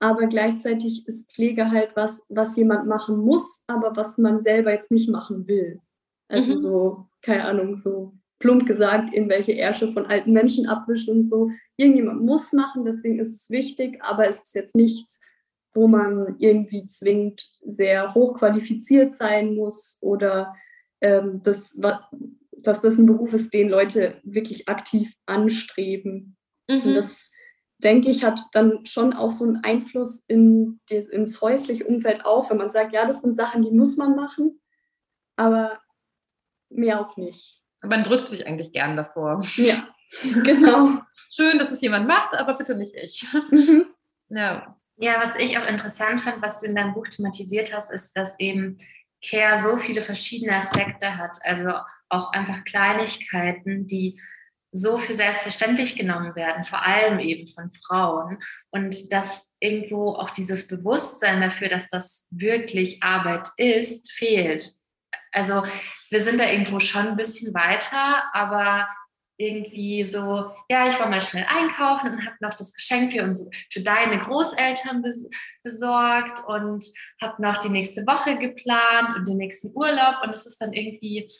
[0.00, 4.90] Aber gleichzeitig ist Pflege halt was, was jemand machen muss, aber was man selber jetzt
[4.90, 5.80] nicht machen will.
[6.28, 6.58] Also mhm.
[6.58, 11.50] so, keine Ahnung, so plump gesagt, irgendwelche Ärsche von alten Menschen abwischen und so.
[11.76, 15.20] Irgendjemand muss machen, deswegen ist es wichtig, aber es ist jetzt nichts,
[15.74, 20.54] wo man irgendwie zwingend sehr hochqualifiziert sein muss oder
[21.00, 21.78] ähm, das,
[22.52, 26.36] dass das ein Beruf ist, den Leute wirklich aktiv anstreben.
[26.68, 26.82] Mhm.
[26.82, 27.30] Und das,
[27.78, 32.58] denke ich, hat dann schon auch so einen Einfluss in ins häusliche Umfeld auch, wenn
[32.58, 34.60] man sagt, ja, das sind Sachen, die muss man machen,
[35.36, 35.80] aber
[36.68, 37.62] mehr auch nicht.
[37.82, 39.42] Man drückt sich eigentlich gern davor.
[39.56, 39.88] Ja,
[40.42, 40.98] genau.
[41.30, 43.26] Schön, dass es jemand macht, aber bitte nicht ich.
[43.50, 43.86] Mhm.
[44.30, 44.76] Ja.
[44.98, 48.38] Ja, was ich auch interessant fand, was du in deinem Buch thematisiert hast, ist, dass
[48.38, 48.76] eben
[49.24, 51.38] Care so viele verschiedene Aspekte hat.
[51.44, 51.70] Also
[52.10, 54.20] auch einfach Kleinigkeiten, die
[54.72, 58.38] so für selbstverständlich genommen werden, vor allem eben von Frauen.
[58.70, 64.72] Und dass irgendwo auch dieses Bewusstsein dafür, dass das wirklich Arbeit ist, fehlt.
[65.32, 65.64] Also
[66.10, 68.88] wir sind da irgendwo schon ein bisschen weiter, aber
[69.40, 73.48] irgendwie so, ja, ich war mal schnell einkaufen und habe noch das Geschenk für, uns,
[73.70, 75.04] für deine Großeltern
[75.62, 76.84] besorgt und
[77.22, 81.30] habe noch die nächste Woche geplant und den nächsten Urlaub und es ist dann irgendwie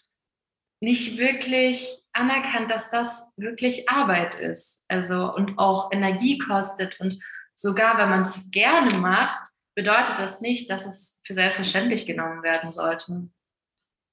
[0.80, 7.22] nicht wirklich anerkannt, dass das wirklich Arbeit ist, also und auch Energie kostet und
[7.54, 12.72] sogar wenn man es gerne macht, bedeutet das nicht, dass es für selbstverständlich genommen werden
[12.72, 13.28] sollte.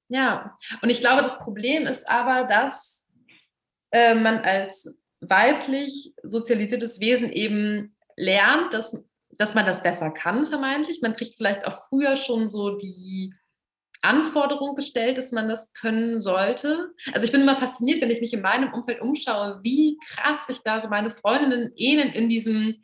[0.10, 3.08] Ja, und ich glaube, das Problem ist aber, dass
[3.92, 11.02] äh, man als weiblich sozialisiertes Wesen eben lernt, dass, dass man das besser kann, vermeintlich.
[11.02, 13.34] Man kriegt vielleicht auch früher schon so die
[14.06, 16.92] Anforderung gestellt, dass man das können sollte.
[17.14, 20.60] Also ich bin immer fasziniert, wenn ich mich in meinem Umfeld umschaue, wie krass sich
[20.64, 22.82] da so meine Freundinnen ähneln in diesem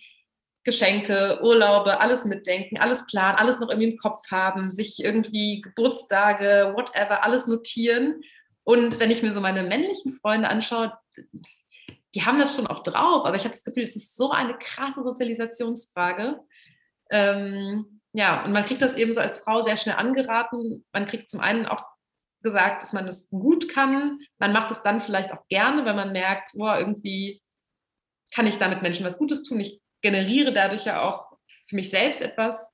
[0.63, 6.73] Geschenke, Urlaube, alles mitdenken, alles planen, alles noch irgendwie im Kopf haben, sich irgendwie Geburtstage,
[6.75, 8.21] whatever, alles notieren.
[8.63, 10.93] Und wenn ich mir so meine männlichen Freunde anschaue,
[12.13, 14.55] die haben das schon auch drauf, aber ich habe das Gefühl, es ist so eine
[14.57, 16.39] krasse Sozialisationsfrage,
[17.09, 20.85] ähm, ja, und man kriegt das eben so als Frau sehr schnell angeraten.
[20.91, 21.85] Man kriegt zum einen auch
[22.41, 24.19] gesagt, dass man das gut kann.
[24.39, 27.41] Man macht es dann vielleicht auch gerne, wenn man merkt, boah, irgendwie
[28.33, 29.59] kann ich damit Menschen was Gutes tun.
[29.59, 31.31] Ich generiere dadurch ja auch
[31.67, 32.73] für mich selbst etwas.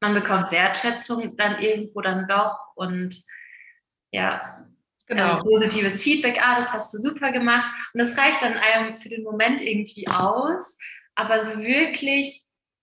[0.00, 3.22] Man bekommt Wertschätzung dann irgendwo dann doch und
[4.10, 4.66] ja,
[5.06, 5.34] genau.
[5.34, 7.70] Also positives Feedback, ah, das hast du super gemacht.
[7.94, 10.76] Und das reicht dann einem für den Moment irgendwie aus.
[11.14, 12.41] Aber so wirklich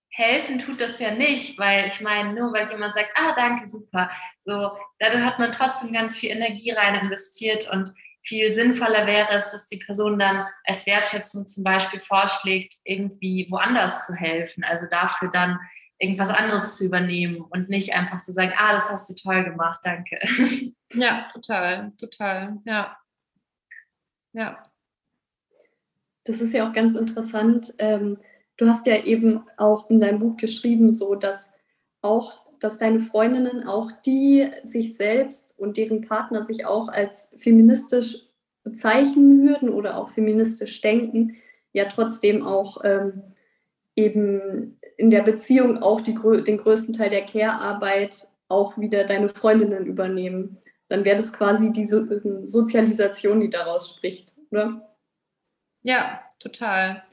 [0.10, 4.10] helfen tut das ja nicht, weil ich meine, nur weil jemand sagt, ah, danke, super,
[4.44, 9.52] so, dadurch hat man trotzdem ganz viel Energie rein investiert und viel sinnvoller wäre es,
[9.52, 15.30] dass die Person dann als Wertschätzung zum Beispiel vorschlägt, irgendwie woanders zu helfen, also dafür
[15.32, 15.60] dann
[16.00, 19.80] irgendwas anderes zu übernehmen und nicht einfach zu sagen, ah, das hast du toll gemacht,
[19.84, 20.20] danke.
[20.92, 22.98] Ja, total, total, ja.
[24.34, 24.64] Ja.
[26.24, 27.76] Das ist ja auch ganz interessant.
[27.78, 28.18] Ähm,
[28.60, 31.52] du hast ja eben auch in deinem Buch geschrieben, so dass
[32.02, 38.28] auch, dass deine Freundinnen auch die sich selbst und deren Partner sich auch als feministisch
[38.64, 41.38] bezeichnen würden oder auch feministisch denken,
[41.72, 43.24] ja trotzdem auch ähm,
[43.96, 46.14] eben in der Beziehung auch die,
[46.46, 50.58] den größten Teil der Care-Arbeit auch wieder deine Freundinnen übernehmen.
[50.90, 54.98] Dann wäre das quasi diese Sozialisation, die daraus spricht, oder?
[55.84, 57.04] Ja, total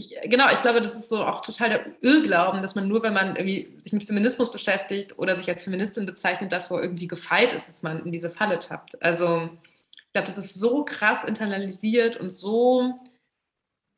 [0.00, 3.12] ich, genau, ich glaube, das ist so auch total der Irrglauben, dass man nur, wenn
[3.12, 7.68] man irgendwie sich mit Feminismus beschäftigt oder sich als Feministin bezeichnet, davor irgendwie gefeit ist,
[7.68, 9.00] dass man in diese Falle tappt.
[9.02, 9.50] Also
[9.96, 12.98] ich glaube, das ist so krass internalisiert und so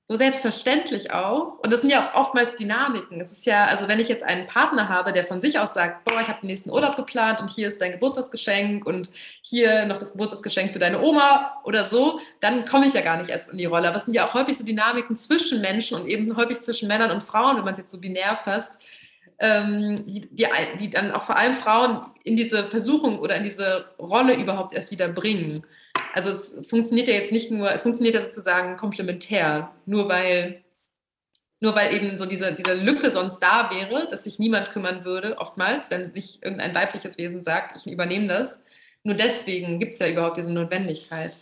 [0.07, 1.59] so selbstverständlich auch.
[1.61, 3.21] Und das sind ja auch oftmals Dynamiken.
[3.21, 6.05] Es ist ja, also wenn ich jetzt einen Partner habe, der von sich aus sagt,
[6.05, 9.11] boah, ich habe den nächsten Urlaub geplant und hier ist dein Geburtstagsgeschenk und
[9.43, 13.31] hier noch das Geburtstagsgeschenk für deine Oma oder so, dann komme ich ja gar nicht
[13.31, 13.89] erst in die Rolle.
[13.89, 17.13] Aber es sind ja auch häufig so Dynamiken zwischen Menschen und eben häufig zwischen Männern
[17.13, 18.73] und Frauen, wenn man es jetzt so binär fasst,
[19.39, 20.47] ähm, die, die,
[20.81, 24.91] die dann auch vor allem Frauen in diese Versuchung oder in diese Rolle überhaupt erst
[24.91, 25.65] wieder bringen.
[26.13, 30.63] Also es funktioniert ja jetzt nicht nur, es funktioniert ja sozusagen komplementär, nur weil,
[31.61, 35.39] nur weil eben so diese, diese Lücke sonst da wäre, dass sich niemand kümmern würde,
[35.39, 38.59] oftmals, wenn sich irgendein weibliches Wesen sagt, ich übernehme das.
[39.05, 41.37] Nur deswegen gibt es ja überhaupt diese Notwendigkeit.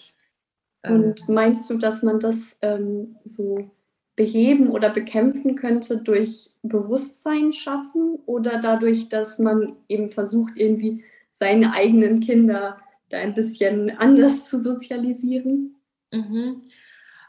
[0.83, 1.35] Und ähm.
[1.35, 3.71] meinst du, dass man das ähm, so
[4.17, 11.73] beheben oder bekämpfen könnte durch Bewusstsein schaffen oder dadurch, dass man eben versucht, irgendwie seine
[11.75, 12.79] eigenen Kinder
[13.11, 15.77] da ein bisschen anders zu sozialisieren?
[16.13, 16.63] Mhm.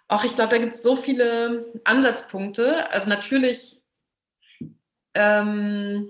[0.08, 2.90] Auch ich glaube, da gibt es so viele Ansatzpunkte.
[2.92, 3.82] Also natürlich
[5.14, 6.10] ähm,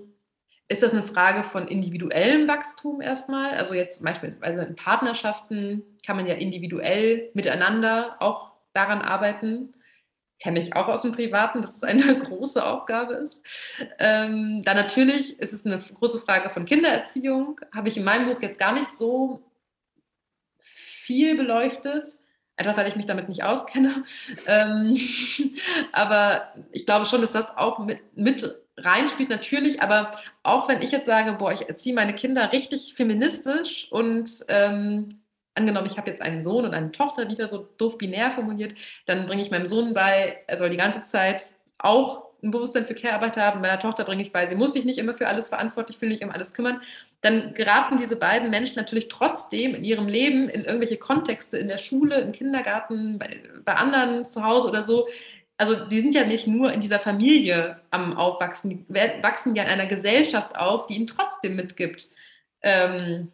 [0.68, 3.54] ist das eine Frage von individuellem Wachstum erstmal.
[3.54, 9.74] Also jetzt zum Beispiel also in Partnerschaften kann man ja individuell miteinander auch daran arbeiten.
[10.40, 13.44] Kenne ich auch aus dem Privaten, dass es eine große Aufgabe ist.
[13.98, 17.60] Ähm, dann natürlich ist es eine große Frage von Kindererziehung.
[17.72, 19.51] Habe ich in meinem Buch jetzt gar nicht so
[21.04, 22.16] viel beleuchtet,
[22.56, 24.04] einfach weil ich mich damit nicht auskenne.
[24.46, 24.96] Ähm,
[25.92, 29.82] aber ich glaube schon, dass das auch mit, mit reinspielt, natürlich.
[29.82, 30.12] Aber
[30.42, 35.08] auch wenn ich jetzt sage, boah, ich erziehe meine Kinder richtig feministisch und ähm,
[35.54, 38.74] angenommen, ich habe jetzt einen Sohn und eine Tochter, wieder so doof binär formuliert,
[39.06, 41.42] dann bringe ich meinem Sohn bei, er soll die ganze Zeit
[41.78, 43.60] auch ein Bewusstsein für Care-Arbeit haben.
[43.60, 46.24] Meiner Tochter bringe ich bei, sie muss sich nicht immer für alles verantwortlich fühlen, nicht
[46.24, 46.80] um alles kümmern
[47.22, 51.78] dann geraten diese beiden Menschen natürlich trotzdem in ihrem Leben in irgendwelche Kontexte, in der
[51.78, 55.08] Schule, im Kindergarten, bei, bei anderen zu Hause oder so.
[55.56, 59.68] Also die sind ja nicht nur in dieser Familie am Aufwachsen, die wachsen ja in
[59.68, 62.08] einer Gesellschaft auf, die ihnen trotzdem mitgibt.
[62.60, 63.30] Ähm,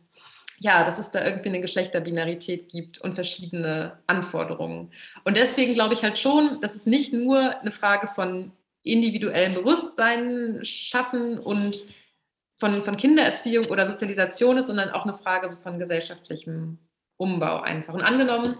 [0.60, 4.92] ja, dass es da irgendwie eine Geschlechterbinarität gibt und verschiedene Anforderungen.
[5.24, 10.60] Und deswegen glaube ich halt schon, dass es nicht nur eine Frage von individuellem Bewusstsein
[10.64, 11.84] schaffen und
[12.58, 16.78] von, von Kindererziehung oder Sozialisation ist, sondern auch eine Frage so von gesellschaftlichem
[17.16, 17.94] Umbau einfach.
[17.94, 18.58] Und angenommen,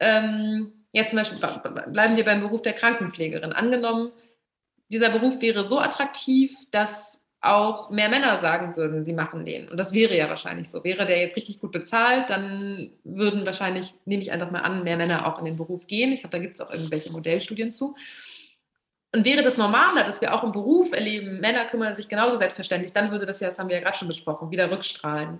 [0.00, 3.52] ähm, ja zum Beispiel bleiben wir beim Beruf der Krankenpflegerin.
[3.52, 4.12] Angenommen,
[4.88, 9.68] dieser Beruf wäre so attraktiv, dass auch mehr Männer sagen würden, sie machen den.
[9.68, 10.82] Und das wäre ja wahrscheinlich so.
[10.82, 14.96] Wäre der jetzt richtig gut bezahlt, dann würden wahrscheinlich, nehme ich einfach mal an, mehr
[14.96, 16.12] Männer auch in den Beruf gehen.
[16.12, 17.96] Ich glaube, da gibt es auch irgendwelche Modellstudien zu.
[19.14, 22.92] Und wäre das normaler, dass wir auch im Beruf erleben, Männer kümmern sich genauso selbstverständlich,
[22.92, 25.38] dann würde das ja, das haben wir ja gerade schon besprochen, wieder rückstrahlen.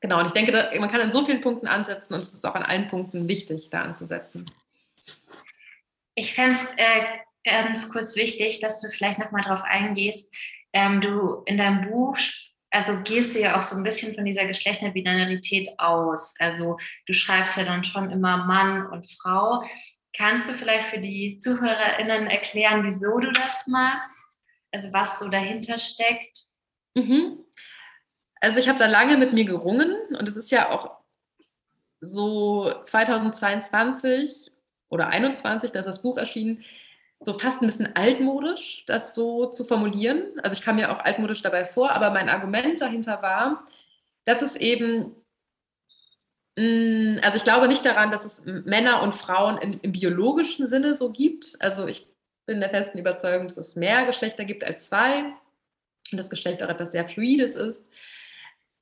[0.00, 2.44] Genau, und ich denke, da, man kann an so vielen Punkten ansetzen und es ist
[2.44, 4.50] auch an allen Punkten wichtig, da anzusetzen.
[6.16, 7.04] Ich fände es äh,
[7.44, 10.34] ganz kurz wichtig, dass du vielleicht nochmal drauf eingehst.
[10.72, 12.18] Ähm, du in deinem Buch,
[12.72, 16.34] also gehst du ja auch so ein bisschen von dieser Geschlechterbinarität aus.
[16.40, 16.76] Also
[17.06, 19.62] du schreibst ja dann schon immer Mann und Frau.
[20.16, 24.44] Kannst du vielleicht für die ZuhörerInnen erklären, wieso du das machst?
[24.72, 26.42] Also was so dahinter steckt?
[26.94, 27.44] Mhm.
[28.40, 30.98] Also ich habe da lange mit mir gerungen und es ist ja auch
[32.00, 34.50] so 2022
[34.88, 36.64] oder 2021, da ist das Buch erschienen,
[37.20, 40.40] so fast ein bisschen altmodisch, das so zu formulieren.
[40.42, 43.66] Also ich kam mir auch altmodisch dabei vor, aber mein Argument dahinter war,
[44.24, 45.14] dass es eben,
[46.56, 51.12] also ich glaube nicht daran, dass es Männer und Frauen in, im biologischen Sinne so
[51.12, 51.56] gibt.
[51.60, 52.06] Also ich
[52.46, 55.24] bin der festen Überzeugung, dass es mehr Geschlechter gibt als zwei
[56.10, 57.90] und das Geschlecht auch etwas sehr Fluides ist.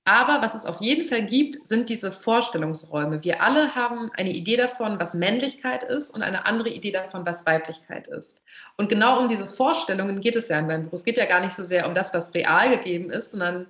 [0.08, 3.22] Aber was es auf jeden Fall gibt, sind diese Vorstellungsräume.
[3.22, 7.44] Wir alle haben eine Idee davon, was Männlichkeit ist und eine andere Idee davon, was
[7.44, 8.40] Weiblichkeit ist.
[8.78, 10.94] Und genau um diese Vorstellungen geht es ja in meinem Buch.
[10.94, 13.66] Es geht ja gar nicht so sehr um das, was real gegeben ist, sondern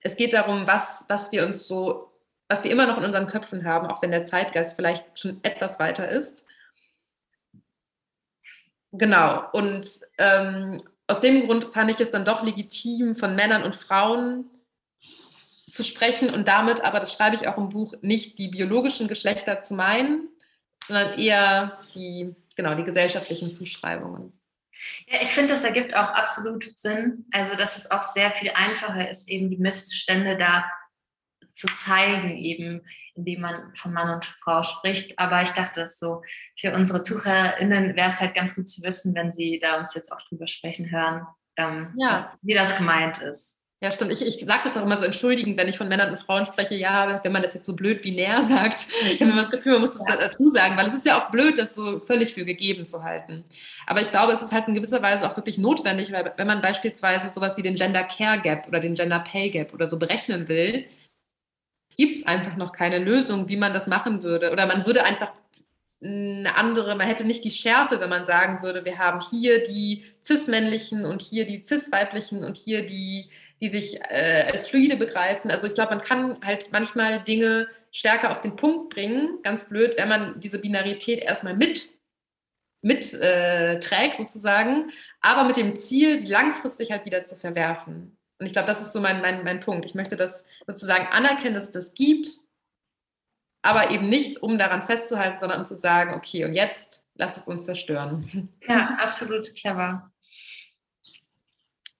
[0.00, 2.09] es geht darum, was, was wir uns so,
[2.50, 5.78] was wir immer noch in unseren Köpfen haben, auch wenn der Zeitgeist vielleicht schon etwas
[5.78, 6.44] weiter ist.
[8.90, 9.48] Genau.
[9.52, 9.86] Und
[10.18, 14.50] ähm, aus dem Grund fand ich es dann doch legitim, von Männern und Frauen
[15.70, 19.62] zu sprechen und damit, aber das schreibe ich auch im Buch, nicht die biologischen Geschlechter
[19.62, 20.28] zu meinen,
[20.84, 24.32] sondern eher die, genau, die gesellschaftlichen Zuschreibungen.
[25.06, 27.26] Ja, ich finde, das ergibt auch absolut Sinn.
[27.30, 30.64] Also, dass es auch sehr viel einfacher ist, eben die Missstände da
[31.52, 32.82] zu zeigen, eben
[33.14, 35.18] indem man von Mann und Frau spricht.
[35.18, 36.22] Aber ich dachte, es so
[36.58, 40.12] für unsere ZuhörerInnen wäre es halt ganz gut zu wissen, wenn sie da uns jetzt
[40.12, 42.32] auch drüber sprechen hören, ähm, ja.
[42.42, 43.60] wie das gemeint ist.
[43.82, 44.12] Ja, stimmt.
[44.12, 46.74] Ich, ich sage das auch immer so entschuldigend, wenn ich von Männern und Frauen spreche.
[46.74, 49.80] Ja, wenn man das jetzt so blöd binär sagt, ich habe immer das Gefühl, man
[49.80, 50.16] muss das ja.
[50.16, 53.44] dazu sagen, weil es ist ja auch blöd, das so völlig für gegeben zu halten.
[53.86, 56.60] Aber ich glaube, es ist halt in gewisser Weise auch wirklich notwendig, weil wenn man
[56.60, 60.46] beispielsweise sowas wie den Gender Care Gap oder den Gender Pay Gap oder so berechnen
[60.48, 60.84] will,
[61.96, 64.52] gibt es einfach noch keine Lösung, wie man das machen würde.
[64.52, 65.32] Oder man würde einfach
[66.02, 70.04] eine andere, man hätte nicht die Schärfe, wenn man sagen würde, wir haben hier die
[70.24, 75.50] cis-männlichen und hier die cis-weiblichen und hier die die sich äh, als fluide begreifen.
[75.50, 79.94] Also ich glaube, man kann halt manchmal Dinge stärker auf den Punkt bringen, ganz blöd,
[79.96, 81.88] wenn man diese Binarität erstmal mit
[82.82, 88.16] mitträgt äh, sozusagen, aber mit dem Ziel, sie langfristig halt wieder zu verwerfen.
[88.40, 89.84] Und ich glaube, das ist so mein, mein, mein Punkt.
[89.84, 92.28] Ich möchte das sozusagen anerkennen, dass es das gibt,
[93.62, 97.46] aber eben nicht, um daran festzuhalten, sondern um zu sagen, okay, und jetzt lass es
[97.46, 98.48] uns zerstören.
[98.66, 100.10] Ja, absolut clever.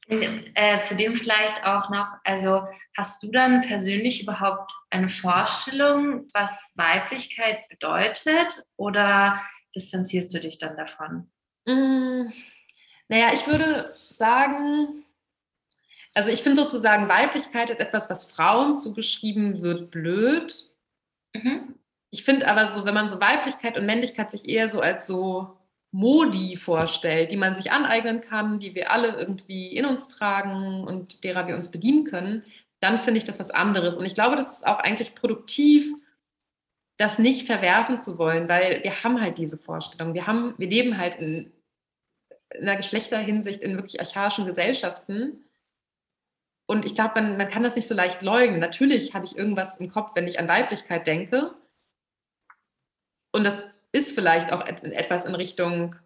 [0.08, 7.68] Äh, zudem vielleicht auch noch, also hast du dann persönlich überhaupt eine Vorstellung, was Weiblichkeit
[7.68, 9.40] bedeutet oder
[9.76, 11.30] distanzierst du dich dann davon?
[11.66, 12.32] Mm,
[13.08, 14.99] naja, ich würde sagen,
[16.14, 20.70] also ich finde sozusagen Weiblichkeit als etwas, was Frauen zugeschrieben wird, blöd.
[21.34, 21.74] Mhm.
[22.10, 25.56] Ich finde aber so, wenn man so Weiblichkeit und Männlichkeit sich eher so als so
[25.92, 31.24] Modi vorstellt, die man sich aneignen kann, die wir alle irgendwie in uns tragen und
[31.24, 32.44] derer wir uns bedienen können,
[32.80, 33.96] dann finde ich das was anderes.
[33.96, 35.92] Und ich glaube, das ist auch eigentlich produktiv,
[36.96, 40.14] das nicht verwerfen zu wollen, weil wir haben halt diese Vorstellung.
[40.14, 41.52] Wir, haben, wir leben halt in,
[42.54, 45.44] in einer Geschlechterhinsicht in wirklich archaischen Gesellschaften.
[46.70, 48.60] Und ich glaube, man, man kann das nicht so leicht leugnen.
[48.60, 51.52] Natürlich habe ich irgendwas im Kopf, wenn ich an Weiblichkeit denke.
[53.32, 55.96] Und das ist vielleicht auch etwas in Richtung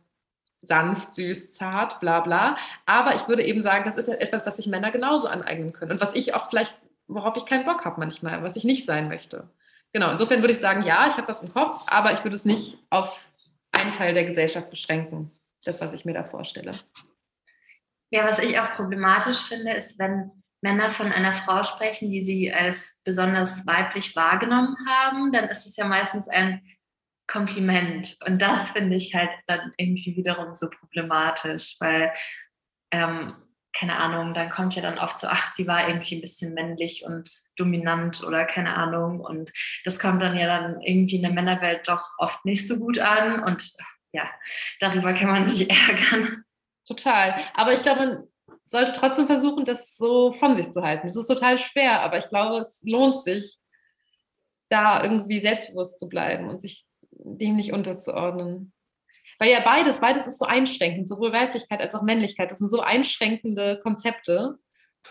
[0.62, 2.56] sanft, süß, zart, bla bla.
[2.86, 6.00] Aber ich würde eben sagen, das ist etwas, was sich Männer genauso aneignen können und
[6.00, 6.74] was ich auch vielleicht,
[7.08, 9.50] worauf ich keinen Bock habe manchmal, was ich nicht sein möchte.
[9.92, 12.46] Genau, insofern würde ich sagen, ja, ich habe das im Kopf, aber ich würde es
[12.46, 13.28] nicht auf
[13.70, 15.30] einen Teil der Gesellschaft beschränken,
[15.66, 16.72] das, was ich mir da vorstelle.
[18.08, 20.30] Ja, was ich auch problematisch finde, ist, wenn
[20.64, 25.76] Männer von einer Frau sprechen, die sie als besonders weiblich wahrgenommen haben, dann ist es
[25.76, 26.62] ja meistens ein
[27.26, 28.16] Kompliment.
[28.26, 32.14] Und das finde ich halt dann irgendwie wiederum so problematisch, weil,
[32.92, 33.34] ähm,
[33.76, 37.04] keine Ahnung, dann kommt ja dann oft so, ach, die war irgendwie ein bisschen männlich
[37.04, 39.20] und dominant oder keine Ahnung.
[39.20, 39.52] Und
[39.84, 43.42] das kommt dann ja dann irgendwie in der Männerwelt doch oft nicht so gut an.
[43.42, 43.70] Und
[44.12, 44.30] ja,
[44.80, 46.44] darüber kann man sich ärgern.
[46.86, 47.34] Total.
[47.52, 48.28] Aber ich glaube,
[48.66, 51.06] sollte trotzdem versuchen, das so von sich zu halten.
[51.06, 53.58] Es ist total schwer, aber ich glaube, es lohnt sich,
[54.68, 58.72] da irgendwie selbstbewusst zu bleiben und sich dem nicht unterzuordnen.
[59.38, 62.50] Weil ja beides, beides ist so einschränkend, sowohl Weiblichkeit als auch Männlichkeit.
[62.50, 64.58] Das sind so einschränkende Konzepte,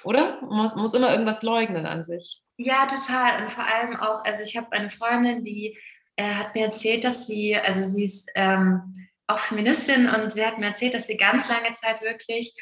[0.03, 0.41] oder?
[0.41, 2.41] Man muss, immer irgendwas leugnen an sich.
[2.57, 3.41] Ja, total.
[3.41, 5.77] Und vor allem auch, also ich habe eine Freundin, die
[6.15, 8.93] äh, hat mir erzählt, dass sie, also sie ist ähm,
[9.27, 12.55] auch Feministin und sie hat mir erzählt, dass sie ganz lange Zeit wirklich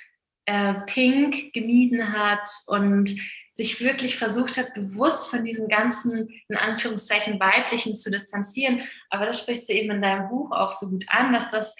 [0.51, 3.15] äh, Pink gemieden hat und
[3.53, 8.81] sich wirklich versucht hat, bewusst von diesem ganzen, in Anführungszeichen, weiblichen zu distanzieren.
[9.09, 11.73] Aber das sprichst du eben in deinem Buch auch so gut an, dass das,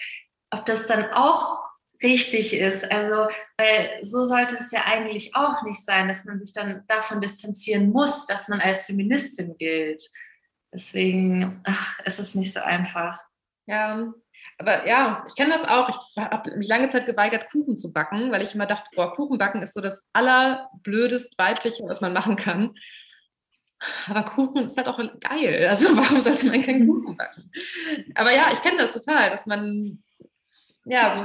[0.50, 1.62] ob das dann auch
[2.02, 2.90] richtig ist.
[2.90, 7.20] Also, weil so sollte es ja eigentlich auch nicht sein, dass man sich dann davon
[7.20, 10.02] distanzieren muss, dass man als Feministin gilt.
[10.72, 13.20] Deswegen ach, ist es nicht so einfach.
[13.66, 14.12] Ja,
[14.58, 15.88] aber ja, ich kenne das auch.
[15.88, 19.38] Ich habe mich lange Zeit geweigert, Kuchen zu backen, weil ich immer dachte, boah, Kuchen
[19.38, 22.74] backen ist so das allerblödest weibliche, was man machen kann.
[24.06, 25.66] Aber Kuchen ist halt auch geil.
[25.68, 27.50] Also warum sollte man keinen Kuchen backen?
[28.14, 30.02] Aber ja, ich kenne das total, dass man
[30.84, 31.24] ja so,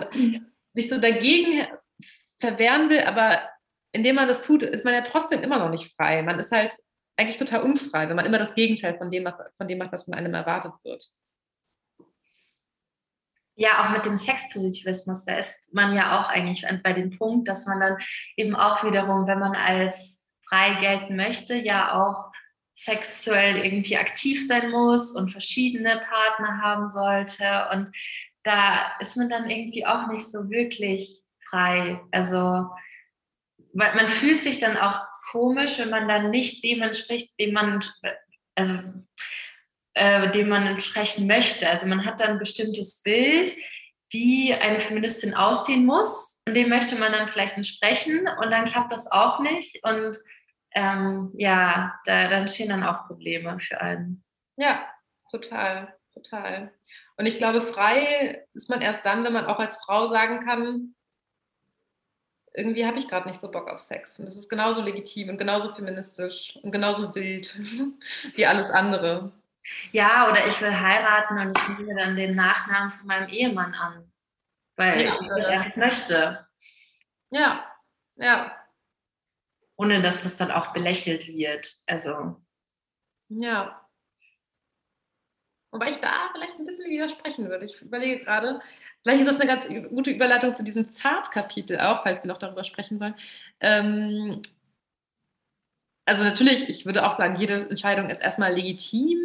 [0.73, 1.67] sich so dagegen
[2.39, 3.39] verwehren will, aber
[3.91, 6.21] indem man das tut, ist man ja trotzdem immer noch nicht frei.
[6.21, 6.73] Man ist halt
[7.17, 10.03] eigentlich total unfrei, wenn man immer das Gegenteil von dem macht, von dem macht was
[10.03, 11.03] von einem erwartet wird.
[13.59, 17.65] Ja, auch mit dem Sexpositivismus, da ist man ja auch eigentlich bei dem Punkt, dass
[17.65, 17.97] man dann
[18.35, 22.31] eben auch wiederum, wenn man als frei gelten möchte, ja auch
[22.75, 27.67] sexuell irgendwie aktiv sein muss und verschiedene Partner haben sollte.
[27.73, 27.91] Und
[28.43, 31.99] da ist man dann irgendwie auch nicht so wirklich frei.
[32.11, 32.69] Also
[33.73, 34.99] man fühlt sich dann auch
[35.31, 37.83] komisch, wenn man dann nicht dem entspricht, dem man,
[38.55, 38.79] also
[39.97, 41.67] äh, dem man entsprechen möchte.
[41.67, 43.51] Also man hat dann ein bestimmtes Bild,
[44.11, 48.91] wie eine Feministin aussehen muss und dem möchte man dann vielleicht entsprechen und dann klappt
[48.91, 50.17] das auch nicht und
[50.75, 54.23] ähm, ja, da, da entstehen dann auch Probleme für einen.
[54.55, 54.87] Ja,
[55.31, 56.71] total, total.
[57.17, 60.93] Und ich glaube, frei ist man erst dann, wenn man auch als Frau sagen kann,
[62.53, 64.19] irgendwie habe ich gerade nicht so Bock auf Sex.
[64.19, 67.55] Und das ist genauso legitim und genauso feministisch und genauso wild
[68.35, 69.31] wie alles andere.
[69.91, 74.11] Ja, oder ich will heiraten und ich nehme dann den Nachnamen von meinem Ehemann an,
[74.75, 76.47] weil ja, ich das einfach möchte.
[77.29, 77.65] Ja,
[78.15, 78.55] ja.
[79.75, 81.71] Ohne dass das dann auch belächelt wird.
[81.85, 82.41] Also.
[83.29, 83.87] Ja.
[85.71, 87.65] Wobei ich da vielleicht ein bisschen widersprechen würde.
[87.65, 88.61] Ich überlege gerade,
[89.03, 92.63] vielleicht ist das eine ganz gute Überleitung zu diesem Zartkapitel auch, falls wir noch darüber
[92.63, 93.15] sprechen wollen.
[93.59, 94.41] Ähm,
[96.07, 99.19] also natürlich, ich würde auch sagen, jede Entscheidung ist erstmal legitim.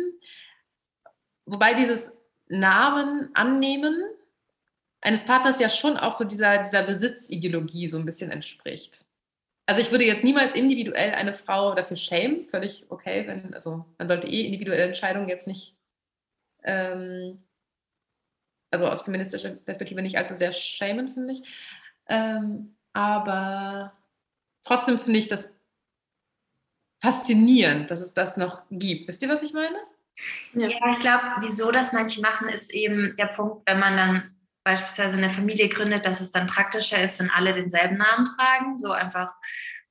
[1.47, 2.11] Wobei dieses
[2.49, 3.95] Namen annehmen
[5.01, 9.05] eines Partners ja schon auch so dieser, dieser Besitzideologie so ein bisschen entspricht.
[9.67, 14.09] Also ich würde jetzt niemals individuell eine Frau dafür schämen, völlig okay, wenn, also man
[14.09, 15.77] sollte eh individuelle Entscheidungen jetzt nicht
[16.65, 17.43] ähm,
[18.73, 21.43] also aus feministischer Perspektive nicht allzu sehr schämen, finde ich.
[22.09, 23.93] Ähm, aber
[24.65, 25.53] trotzdem finde ich das
[27.03, 29.09] faszinierend, dass es das noch gibt.
[29.09, 29.77] Wisst ihr, was ich meine?
[30.55, 34.35] Ja, ja ich glaube, wieso das manche machen, ist eben der Punkt, wenn man dann
[34.65, 38.93] beispielsweise eine Familie gründet, dass es dann praktischer ist, wenn alle denselben Namen tragen, so
[38.93, 39.35] einfach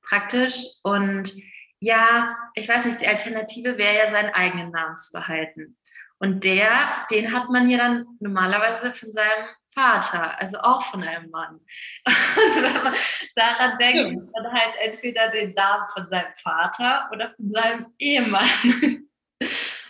[0.02, 0.54] praktisch.
[0.82, 1.34] Und
[1.80, 5.76] ja, ich weiß nicht, die Alternative wäre ja, seinen eigenen Namen zu behalten.
[6.18, 9.44] Und der, den hat man ja dann normalerweise von seinem
[9.74, 11.54] Vater, also auch von einem Mann.
[12.06, 12.94] Und wenn man
[13.34, 14.42] daran denkt, ja.
[14.42, 18.48] man halt entweder den Namen von seinem Vater oder von seinem Ehemann.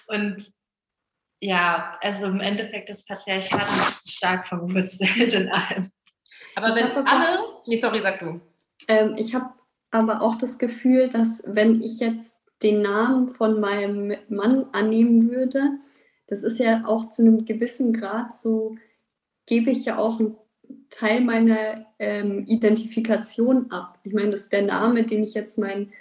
[0.08, 0.52] Und
[1.40, 5.90] ja, also im Endeffekt das Patriarchat ist stark verwurzelt in allem.
[6.54, 8.40] Aber ich wenn alle, nee, sorry, sag du.
[8.86, 9.50] Ähm, ich habe
[9.90, 15.78] aber auch das Gefühl, dass wenn ich jetzt den Namen von meinem Mann annehmen würde,
[16.28, 18.76] das ist ja auch zu einem gewissen Grad so,
[19.46, 20.36] gebe ich ja auch einen
[20.90, 23.98] Teil meiner ähm, Identifikation ab.
[24.04, 25.92] Ich meine, das ist der Name, den ich jetzt mein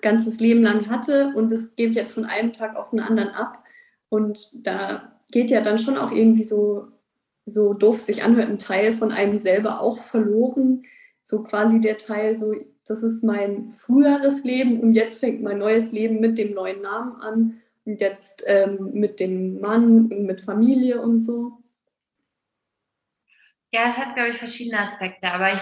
[0.00, 3.30] ganzes Leben lang hatte und das gebe ich jetzt von einem Tag auf den anderen
[3.30, 3.62] ab.
[4.08, 6.88] Und da geht ja dann schon auch irgendwie so,
[7.46, 10.82] so doof sich anhört, ein Teil von einem selber auch verloren.
[11.22, 12.54] So quasi der Teil, so,
[12.86, 17.16] das ist mein früheres Leben und jetzt fängt mein neues Leben mit dem neuen Namen
[17.20, 21.61] an und jetzt ähm, mit dem Mann und mit Familie und so?
[23.72, 25.60] Ja, es hat, glaube ich, verschiedene Aspekte, aber ich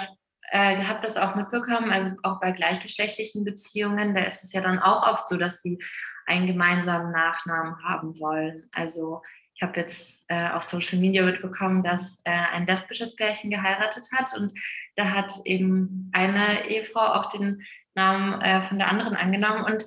[0.51, 4.81] äh, habe das auch mitbekommen, also auch bei gleichgeschlechtlichen Beziehungen, da ist es ja dann
[4.81, 5.79] auch oft so, dass sie
[6.27, 8.69] einen gemeinsamen Nachnamen haben wollen.
[8.73, 9.23] Also
[9.55, 14.37] ich habe jetzt äh, auf Social Media mitbekommen, dass äh, ein lesbisches Pärchen geheiratet hat
[14.37, 14.53] und
[14.97, 17.63] da hat eben eine Ehefrau auch den
[17.95, 19.85] Namen äh, von der anderen angenommen und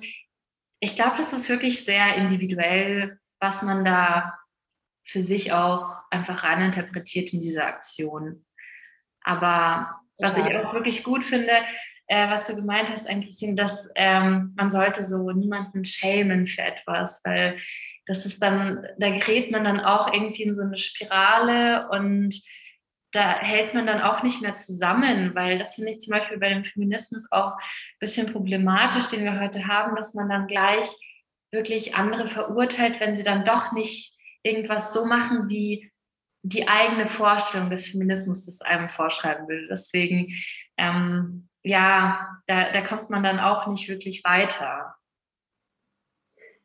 [0.80, 4.34] ich glaube, das ist wirklich sehr individuell, was man da
[5.04, 8.44] für sich auch einfach reininterpretiert in diese Aktion.
[9.22, 11.52] Aber was ich auch wirklich gut finde,
[12.06, 17.20] äh, was du gemeint hast, eigentlich, dass ähm, man sollte so niemanden schämen für etwas,
[17.24, 17.58] weil
[18.06, 22.34] das ist dann, da gerät man dann auch irgendwie in so eine Spirale und
[23.12, 26.48] da hält man dann auch nicht mehr zusammen, weil das finde ich zum Beispiel bei
[26.48, 30.86] dem Feminismus auch ein bisschen problematisch, den wir heute haben, dass man dann gleich
[31.52, 34.13] wirklich andere verurteilt, wenn sie dann doch nicht
[34.44, 35.90] irgendwas so machen, wie
[36.42, 39.66] die eigene Vorstellung des Feminismus das einem vorschreiben würde.
[39.68, 40.30] Deswegen,
[40.76, 44.94] ähm, ja, da, da kommt man dann auch nicht wirklich weiter.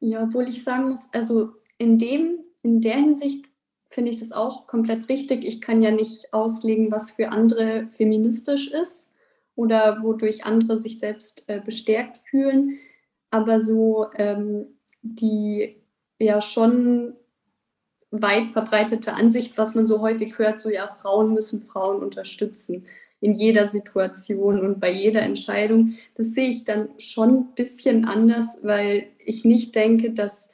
[0.02, 3.46] Ja, obwohl ich sagen muss, also in dem, in der Hinsicht
[3.90, 5.46] finde ich das auch komplett richtig.
[5.46, 9.14] Ich kann ja nicht auslegen, was für andere feministisch ist
[9.56, 12.80] oder wodurch andere sich selbst äh, bestärkt fühlen.
[13.32, 15.82] Aber so ähm, die
[16.20, 17.16] ja schon
[18.12, 22.86] weit verbreitete Ansicht, was man so häufig hört, so ja, Frauen müssen Frauen unterstützen
[23.22, 25.96] in jeder Situation und bei jeder Entscheidung.
[26.16, 30.52] Das sehe ich dann schon ein bisschen anders, weil ich nicht denke, dass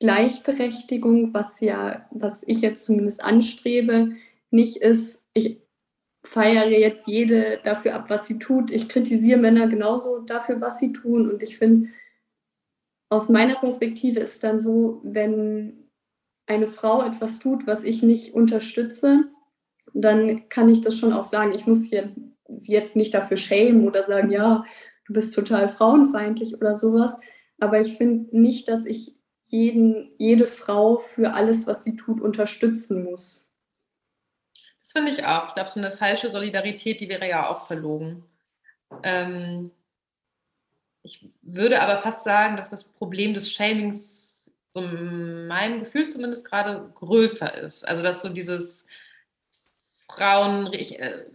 [0.00, 4.16] Gleichberechtigung, was ja, was ich jetzt zumindest anstrebe,
[4.50, 5.60] nicht ist, ich
[6.24, 8.70] feiere jetzt jede dafür ab, was sie tut.
[8.70, 11.30] Ich kritisiere Männer genauso dafür, was sie tun.
[11.30, 11.88] Und ich finde,
[13.10, 15.81] aus meiner Perspektive ist dann so, wenn
[16.52, 19.24] eine Frau etwas tut, was ich nicht unterstütze,
[19.94, 21.52] dann kann ich das schon auch sagen.
[21.52, 24.64] Ich muss sie jetzt nicht dafür schämen oder sagen, ja,
[25.06, 27.18] du bist total frauenfeindlich oder sowas.
[27.58, 33.04] Aber ich finde nicht, dass ich jeden, jede Frau für alles, was sie tut, unterstützen
[33.04, 33.50] muss.
[34.80, 35.48] Das finde ich auch.
[35.48, 38.24] Ich glaube, so eine falsche Solidarität, die wäre ja auch verlogen.
[39.02, 39.70] Ähm,
[41.02, 44.41] ich würde aber fast sagen, dass das Problem des Shamings
[44.72, 47.86] so meinem Gefühl zumindest gerade größer ist.
[47.86, 48.86] Also dass so dieses
[50.08, 51.26] Frauen äh,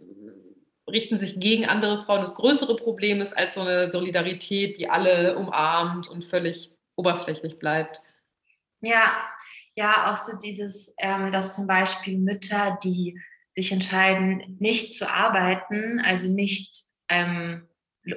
[0.89, 5.37] richten sich gegen andere Frauen das größere Problem ist als so eine Solidarität, die alle
[5.37, 8.01] umarmt und völlig oberflächlich bleibt.
[8.81, 9.11] Ja,
[9.75, 13.19] ja, auch so dieses, ähm, dass zum Beispiel Mütter, die
[13.55, 17.67] sich entscheiden, nicht zu arbeiten, also nicht ähm,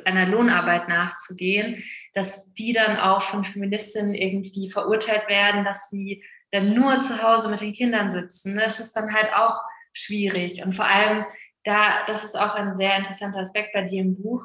[0.04, 1.82] einer Lohnarbeit nachzugehen,
[2.14, 7.48] dass die dann auch von Feministinnen irgendwie verurteilt werden, dass sie dann nur zu Hause
[7.48, 8.56] mit den Kindern sitzen.
[8.56, 9.60] Das ist dann halt auch
[9.92, 10.62] schwierig.
[10.64, 11.24] Und vor allem,
[11.64, 14.44] da, das ist auch ein sehr interessanter Aspekt bei dir im Buch,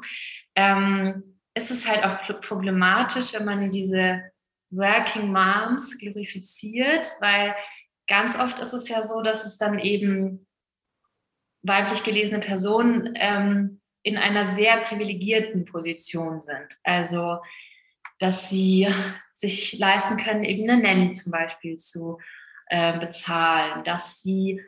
[0.54, 4.22] ähm, ist es halt auch problematisch, wenn man diese
[4.70, 7.54] Working Moms glorifiziert, weil
[8.06, 10.46] ganz oft ist es ja so, dass es dann eben
[11.62, 13.75] weiblich gelesene Personen ähm,
[14.06, 16.78] in einer sehr privilegierten Position sind.
[16.84, 17.38] Also,
[18.20, 18.86] dass sie
[19.34, 22.20] sich leisten können, eben eine Nanny zum Beispiel zu
[22.68, 24.62] äh, bezahlen, dass sie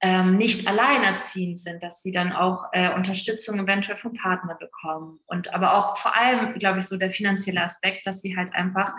[0.00, 5.18] ähm, nicht alleinerziehend sind, dass sie dann auch äh, Unterstützung eventuell vom Partner bekommen.
[5.26, 8.94] Und aber auch vor allem, glaube ich, so der finanzielle Aspekt, dass sie halt einfach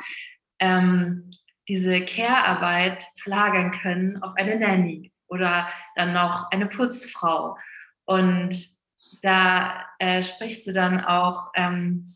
[0.59, 1.29] ähm,
[1.69, 7.57] diese Care-Arbeit verlagern können auf eine Nanny oder dann noch eine Putzfrau.
[8.03, 8.74] Und
[9.25, 12.13] da äh, sprichst du dann auch ähm,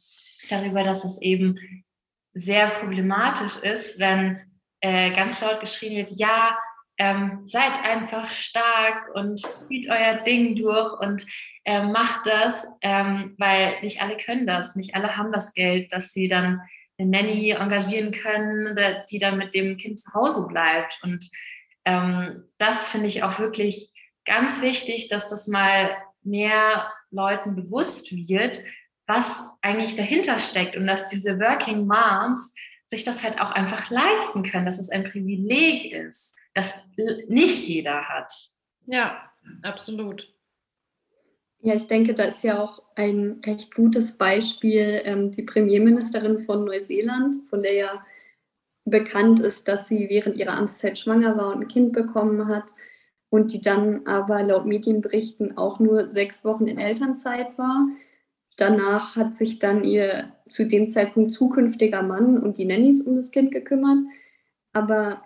[0.50, 1.84] darüber, dass es eben
[2.34, 4.40] sehr problematisch ist, wenn
[4.82, 6.58] äh, ganz laut geschrien wird, ja,
[6.98, 11.26] ähm, seid einfach stark und zieht euer Ding durch und
[11.64, 16.12] äh, macht das, ähm, weil nicht alle können das, nicht alle haben das Geld, dass
[16.12, 16.62] sie dann
[16.98, 18.78] eine Nanny engagieren können,
[19.10, 21.00] die dann mit dem Kind zu Hause bleibt.
[21.02, 21.30] Und
[21.86, 23.94] ähm, das finde ich auch wirklich
[24.26, 28.62] ganz wichtig, dass das mal mehr Leuten bewusst wird,
[29.08, 32.54] was eigentlich dahinter steckt und dass diese Working Moms
[32.86, 36.84] sich das halt auch einfach leisten können, dass es ein Privileg ist, das
[37.28, 38.32] nicht jeder hat.
[38.86, 39.32] Ja,
[39.62, 40.34] absolut.
[41.62, 46.64] Ja, ich denke, da ist ja auch ein recht gutes Beispiel ähm, die Premierministerin von
[46.64, 48.06] Neuseeland, von der ja
[48.86, 52.72] bekannt ist, dass sie während ihrer Amtszeit schwanger war und ein Kind bekommen hat
[53.30, 57.88] und die dann aber laut Medienberichten auch nur sechs Wochen in Elternzeit war.
[58.58, 63.32] Danach hat sich dann ihr zu dem Zeitpunkt zukünftiger Mann und die Nannies um das
[63.32, 64.00] Kind gekümmert.
[64.74, 65.22] Aber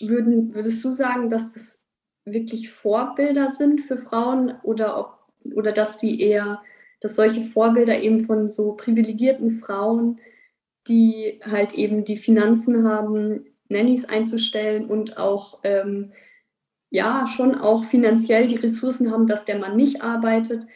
[0.00, 1.82] würden, würdest du sagen, dass das
[2.24, 6.62] wirklich Vorbilder sind für Frauen oder, ob, oder dass die eher,
[7.00, 10.20] dass solche Vorbilder eben von so privilegierten Frauen,
[10.86, 16.12] die halt eben die Finanzen haben, Nannies einzustellen und auch ähm,
[16.90, 20.66] ja schon auch finanziell die Ressourcen haben, dass der Mann nicht arbeitet.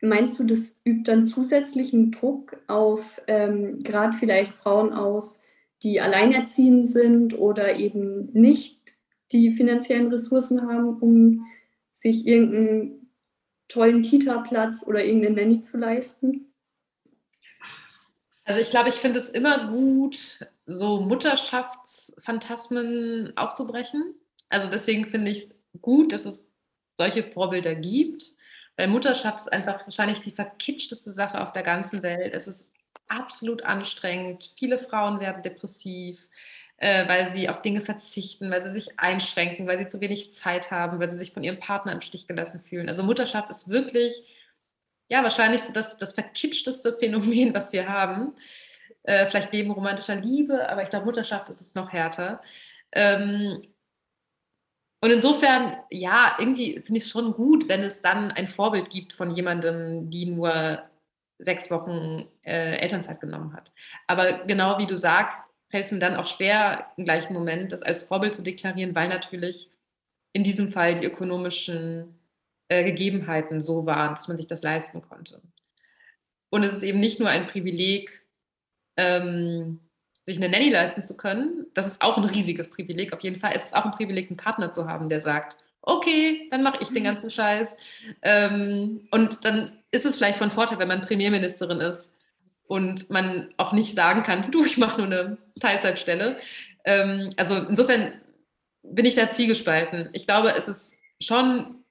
[0.00, 5.42] Meinst du, das übt dann zusätzlichen Druck auf ähm, gerade vielleicht Frauen aus,
[5.82, 8.78] die alleinerziehend sind oder eben nicht
[9.32, 11.46] die finanziellen Ressourcen haben, um
[11.94, 13.10] sich irgendeinen
[13.68, 16.52] tollen Kita-Platz oder irgendeine Nanny zu leisten?
[18.44, 24.14] Also ich glaube, ich finde es immer gut, so Mutterschaftsphantasmen aufzubrechen.
[24.54, 26.48] Also deswegen finde ich es gut, dass es
[26.96, 28.24] solche Vorbilder gibt,
[28.76, 32.34] weil Mutterschaft ist einfach wahrscheinlich die verkitschteste Sache auf der ganzen Welt.
[32.34, 32.72] Es ist
[33.08, 34.52] absolut anstrengend.
[34.58, 36.18] Viele Frauen werden depressiv.
[36.76, 40.70] äh, weil sie auf Dinge verzichten, weil sie sich einschränken, weil sie zu wenig Zeit
[40.70, 42.88] haben, weil sie sich von ihrem Partner im Stich gelassen fühlen.
[42.88, 44.14] Also Mutterschaft ist wirklich,
[45.08, 48.34] ja, wahrscheinlich so das, das verkitschteste Phänomen, was wir haben.
[49.04, 52.40] Äh, vielleicht neben romantischer Liebe, aber ich glaube, Mutterschaft ist es noch härter.
[52.92, 53.62] Ähm,
[55.04, 59.12] und insofern, ja, irgendwie finde ich es schon gut, wenn es dann ein Vorbild gibt
[59.12, 60.82] von jemandem, die nur
[61.38, 63.70] sechs Wochen äh, Elternzeit genommen hat.
[64.06, 67.82] Aber genau wie du sagst, fällt es mir dann auch schwer, im gleichen Moment das
[67.82, 69.68] als Vorbild zu deklarieren, weil natürlich
[70.32, 72.18] in diesem Fall die ökonomischen
[72.68, 75.42] äh, Gegebenheiten so waren, dass man sich das leisten konnte.
[76.48, 78.26] Und es ist eben nicht nur ein Privileg,
[78.96, 79.80] ähm,
[80.26, 83.52] sich eine Nanny leisten zu können, das ist auch ein riesiges Privileg auf jeden Fall.
[83.54, 86.88] Es ist auch ein Privileg, einen Partner zu haben, der sagt, okay, dann mache ich
[86.88, 87.76] den ganzen Scheiß.
[88.22, 92.12] Ähm, und dann ist es vielleicht von Vorteil, wenn man Premierministerin ist
[92.66, 96.38] und man auch nicht sagen kann, du, ich mache nur eine Teilzeitstelle.
[96.84, 98.14] Ähm, also insofern
[98.82, 100.10] bin ich da zwiegespalten.
[100.12, 101.84] Ich glaube, es ist schon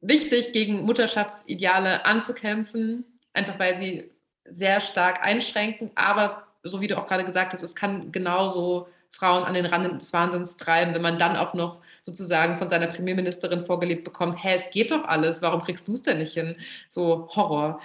[0.00, 4.10] wichtig, gegen Mutterschaftsideale anzukämpfen, einfach weil sie
[4.50, 5.90] sehr stark einschränken.
[5.94, 10.00] Aber so wie du auch gerade gesagt hast, es kann genauso Frauen an den Rand
[10.00, 14.54] des Wahnsinns treiben, wenn man dann auch noch sozusagen von seiner Premierministerin vorgelebt bekommt, hä,
[14.54, 16.56] es geht doch alles, warum kriegst du es denn nicht hin?
[16.88, 17.80] So Horror.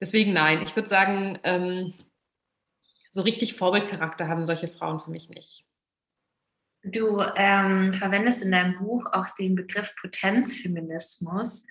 [0.00, 1.94] Deswegen nein, ich würde sagen, ähm,
[3.10, 5.64] so richtig Vorbildcharakter haben solche Frauen für mich nicht.
[6.82, 11.64] Du ähm, verwendest in deinem Buch auch den Begriff Potenzfeminismus.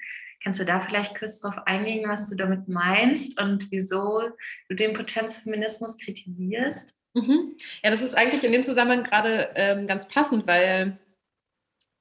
[0.45, 4.29] Kannst du da vielleicht kurz darauf eingehen, was du damit meinst und wieso
[4.69, 6.95] du den Potenzfeminismus kritisierst?
[7.15, 7.57] Mhm.
[7.81, 10.99] Ja, das ist eigentlich in dem Zusammenhang gerade ähm, ganz passend, weil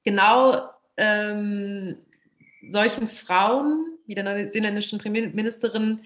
[0.03, 1.97] genau ähm,
[2.67, 6.03] solchen Frauen, wie der neuseeländischen Premierministerin,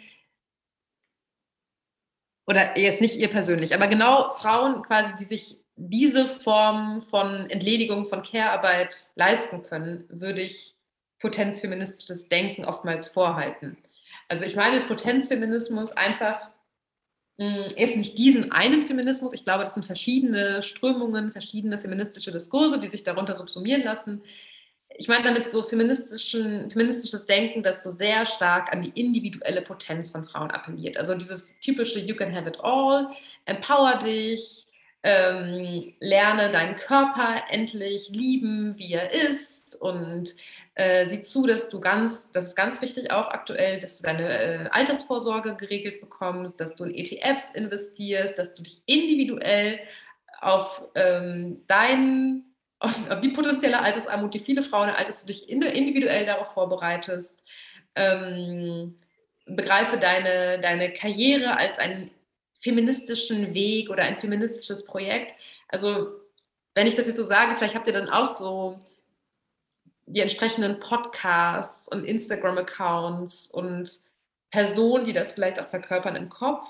[2.48, 8.06] oder jetzt nicht ihr persönlich, aber genau Frauen quasi, die sich diese Form von Entledigung
[8.06, 10.79] von Care-Arbeit leisten können, würde ich
[11.20, 13.78] potenzfeministisches Denken oftmals vorhalten.
[14.28, 16.50] Also ich meine Potenzfeminismus einfach
[17.40, 19.34] hm, jetzt nicht diesen einen Feminismus.
[19.34, 24.22] Ich glaube, das sind verschiedene Strömungen, verschiedene feministische Diskurse, die sich darunter subsumieren lassen.
[24.98, 30.10] Ich meine damit so feministischen, feministisches Denken, das so sehr stark an die individuelle Potenz
[30.10, 30.98] von Frauen appelliert.
[30.98, 33.08] Also dieses typische You can have it all,
[33.46, 34.66] empower dich,
[35.04, 40.36] ähm, lerne deinen Körper endlich lieben, wie er ist und
[40.80, 44.30] äh, sieh zu, dass du ganz, das ist ganz wichtig auch aktuell, dass du deine
[44.30, 49.82] äh, Altersvorsorge geregelt bekommst, dass du in ETFs investierst, dass du dich individuell
[50.40, 52.46] auf ähm, dein,
[52.80, 57.44] auf, auf, die potenzielle Altersarmut, die viele Frauen erhalten, dass du dich individuell darauf vorbereitest.
[57.96, 58.96] Ähm,
[59.46, 62.10] begreife deine, deine Karriere als einen
[62.62, 65.34] feministischen Weg oder ein feministisches Projekt.
[65.68, 66.08] Also,
[66.74, 68.80] wenn ich das jetzt so sage, vielleicht habt ihr dann auch so
[70.10, 73.92] die entsprechenden Podcasts und Instagram-Accounts und
[74.50, 76.68] Personen, die das vielleicht auch verkörpern im Kopf.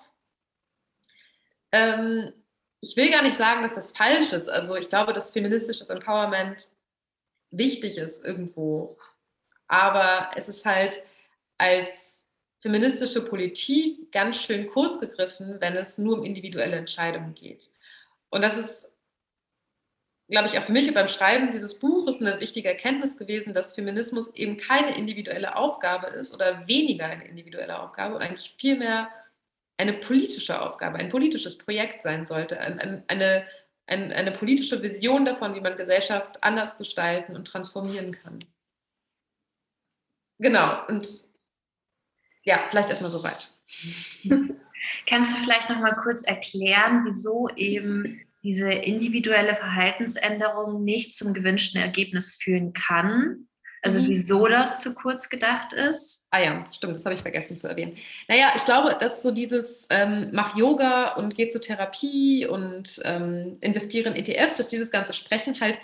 [1.72, 2.34] Ähm,
[2.82, 4.50] ich will gar nicht sagen, dass das falsch ist.
[4.50, 6.68] Also ich glaube, dass feministisches Empowerment
[7.52, 8.98] wichtig ist irgendwo.
[9.68, 11.02] Aber es ist halt
[11.58, 12.28] als
[12.60, 17.70] feministische Politik ganz schön kurz gegriffen, wenn es nur um individuelle Entscheidungen geht.
[18.30, 18.89] Und das ist,
[20.30, 24.34] glaube ich, auch für mich beim Schreiben dieses Buches eine wichtige Erkenntnis gewesen, dass Feminismus
[24.36, 29.10] eben keine individuelle Aufgabe ist oder weniger eine individuelle Aufgabe und eigentlich vielmehr
[29.78, 33.48] eine politische Aufgabe, ein politisches Projekt sein sollte, eine, eine,
[33.88, 38.40] eine, politische Vision davon, wie man Gesellschaft anders gestalten und transformieren kann.
[40.38, 41.08] Genau, und
[42.44, 43.52] ja, vielleicht erstmal soweit.
[45.08, 51.82] Kannst du vielleicht noch mal kurz erklären, wieso eben diese individuelle Verhaltensänderung nicht zum gewünschten
[51.82, 53.48] Ergebnis führen kann?
[53.82, 54.08] Also mhm.
[54.10, 56.28] wieso das zu kurz gedacht ist?
[56.32, 57.96] Ah ja, stimmt, das habe ich vergessen zu erwähnen.
[58.28, 63.58] Naja, ich glaube, dass so dieses ähm, mach Yoga und geh zur Therapie und ähm,
[63.62, 65.80] investiere in ETFs, dass dieses ganze Sprechen halt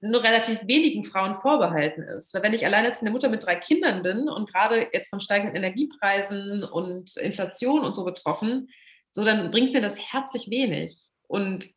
[0.00, 2.32] nur relativ wenigen Frauen vorbehalten ist.
[2.32, 5.20] Weil wenn ich alleine jetzt eine Mutter mit drei Kindern bin und gerade jetzt von
[5.20, 8.68] steigenden Energiepreisen und Inflation und so betroffen,
[9.10, 11.08] so dann bringt mir das herzlich wenig.
[11.26, 11.68] Und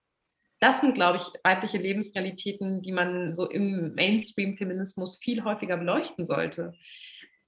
[0.60, 6.74] das sind, glaube ich, weibliche Lebensrealitäten, die man so im Mainstream-Feminismus viel häufiger beleuchten sollte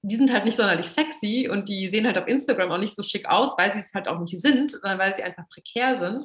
[0.08, 3.02] die sind halt nicht sonderlich sexy und die sehen halt auf Instagram auch nicht so
[3.02, 6.24] schick aus, weil sie es halt auch nicht sind, sondern weil sie einfach prekär sind.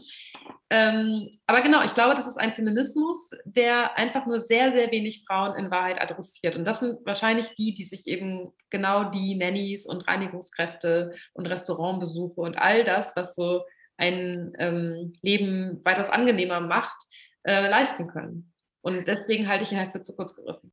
[0.74, 5.26] Ähm, aber genau, ich glaube, das ist ein Feminismus, der einfach nur sehr, sehr wenig
[5.28, 6.56] Frauen in Wahrheit adressiert.
[6.56, 12.40] Und das sind wahrscheinlich die, die sich eben genau die Nannies und Reinigungskräfte und Restaurantbesuche
[12.40, 13.66] und all das, was so
[13.98, 16.98] ein ähm, Leben weitaus angenehmer macht,
[17.44, 18.54] äh, leisten können.
[18.80, 20.72] Und deswegen halte ich ihn halt für zu kurz gegriffen.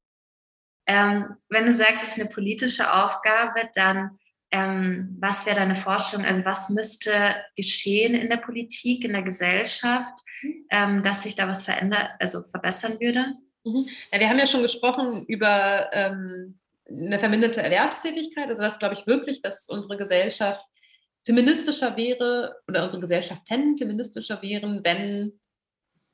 [0.86, 4.16] Ähm, wenn du sagst, es ist eine politische Aufgabe, dann
[4.50, 6.24] ähm, was wäre deine Forschung?
[6.24, 10.66] Also was müsste geschehen in der Politik, in der Gesellschaft, mhm.
[10.70, 13.34] ähm, dass sich da was verändert, also verbessern würde?
[13.64, 13.88] Mhm.
[14.12, 18.48] Ja, wir haben ja schon gesprochen über ähm, eine verminderte Erwerbstätigkeit.
[18.48, 20.64] Also das glaube ich wirklich, dass unsere Gesellschaft
[21.24, 25.38] feministischer wäre oder unsere Gesellschaften feministischer wären, wenn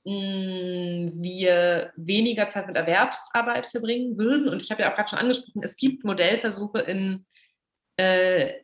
[0.04, 4.48] mh, wir weniger Zeit mit Erwerbsarbeit verbringen würden.
[4.48, 7.24] Und ich habe ja auch gerade schon angesprochen, es gibt Modellversuche in
[7.96, 8.60] äh,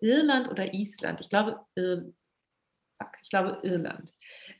[0.00, 1.20] Irland oder Island.
[1.20, 2.12] Ich glaube, Ir
[3.22, 4.12] ich glaube Irland.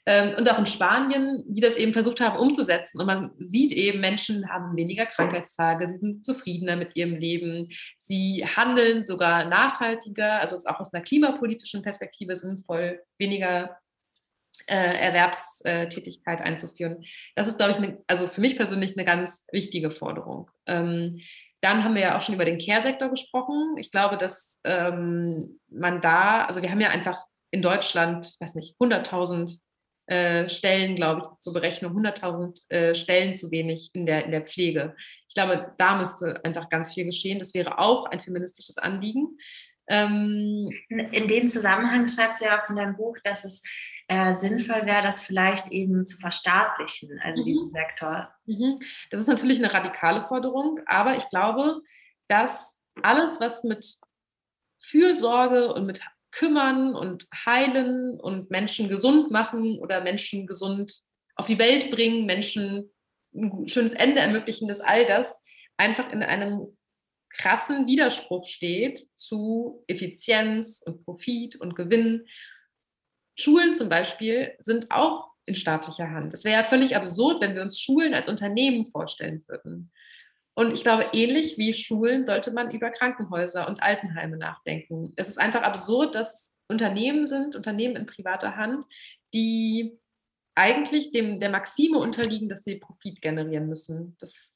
[0.07, 3.01] Ähm, und auch in Spanien, die das eben versucht haben umzusetzen.
[3.01, 8.45] Und man sieht eben, Menschen haben weniger Krankheitstage, sie sind zufriedener mit ihrem Leben, sie
[8.47, 13.77] handeln sogar nachhaltiger, also ist auch aus einer klimapolitischen Perspektive sinnvoll, weniger
[14.67, 17.05] äh, Erwerbstätigkeit einzuführen.
[17.35, 20.51] Das ist, glaube ich, ne, also für mich persönlich eine ganz wichtige Forderung.
[20.67, 21.21] Ähm,
[21.61, 23.77] dann haben wir ja auch schon über den Care-Sektor gesprochen.
[23.79, 27.19] Ich glaube, dass ähm, man da, also wir haben ja einfach
[27.51, 29.59] in Deutschland, weiß nicht, 100.000
[30.07, 34.45] äh, Stellen, glaube ich, zur Berechnung, 100.000 äh, Stellen zu wenig in der, in der
[34.45, 34.95] Pflege.
[35.29, 37.39] Ich glaube, da müsste einfach ganz viel geschehen.
[37.39, 39.37] Das wäre auch ein feministisches Anliegen.
[39.89, 43.63] Ähm, in dem Zusammenhang schreibst du ja auch in deinem Buch, dass es
[44.09, 47.47] äh, sinnvoll wäre, das vielleicht eben zu verstaatlichen, also mhm.
[47.47, 48.33] diesen Sektor.
[48.47, 48.79] Mhm.
[49.11, 51.83] Das ist natürlich eine radikale Forderung, aber ich glaube,
[52.27, 53.87] dass alles, was mit
[54.81, 56.01] Fürsorge und mit
[56.31, 60.93] Kümmern und Heilen und Menschen gesund machen oder Menschen gesund
[61.37, 62.91] auf die Welt bringen, Menschen
[63.35, 65.43] ein schönes Ende ermöglichen, dass all das
[65.77, 66.77] einfach in einem
[67.31, 72.27] krassen Widerspruch steht zu Effizienz und Profit und Gewinn
[73.39, 76.35] Schulen zum Beispiel sind auch in staatlicher Hand.
[76.35, 79.91] Es wäre ja völlig absurd, wenn wir uns Schulen als Unternehmen vorstellen würden.
[80.55, 85.13] Und ich glaube, ähnlich wie Schulen sollte man über Krankenhäuser und Altenheime nachdenken.
[85.15, 88.85] Es ist einfach absurd, dass es Unternehmen sind, Unternehmen in privater Hand,
[89.33, 89.99] die
[90.57, 94.17] eigentlich dem, der Maxime unterliegen, dass sie Profit generieren müssen.
[94.19, 94.53] Das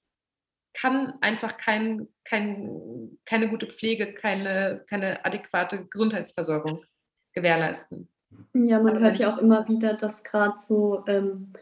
[0.74, 6.84] kann einfach kein, kein, keine gute Pflege, keine, keine adäquate Gesundheitsversorgung
[7.32, 8.08] gewährleisten.
[8.54, 11.52] Ja, man hört ja auch immer wieder, dass gerade so ähm,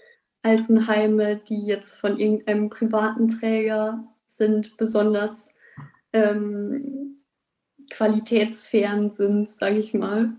[0.42, 5.54] Altenheime, die jetzt von irgendeinem privaten Träger sind, besonders
[6.12, 7.24] ähm,
[7.90, 10.32] qualitätsfern sind, sage ich mal.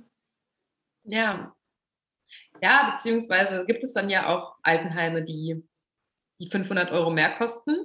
[1.03, 1.55] Ja.
[2.61, 5.63] Ja, beziehungsweise gibt es dann ja auch Altenheime, die,
[6.39, 7.75] die 500 Euro mehr kosten,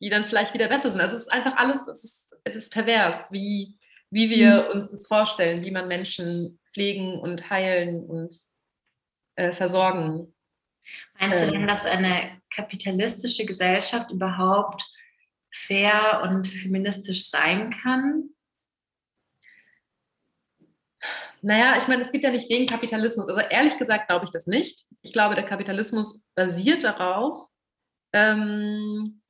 [0.00, 1.00] die dann vielleicht wieder besser sind.
[1.00, 3.78] Also es ist einfach alles, es ist, es ist pervers, wie,
[4.10, 4.80] wie wir mhm.
[4.80, 8.34] uns das vorstellen, wie man Menschen pflegen und heilen und
[9.36, 10.34] äh, versorgen.
[11.18, 11.66] Meinst du denn, ähm.
[11.66, 14.84] dass eine kapitalistische Gesellschaft überhaupt
[15.66, 18.28] fair und feministisch sein kann?
[21.40, 23.28] Naja, ich meine, es gibt ja nicht den Kapitalismus.
[23.28, 24.84] Also ehrlich gesagt glaube ich das nicht.
[25.00, 27.48] Ich glaube, der Kapitalismus basiert darauf,
[28.12, 29.22] ähm,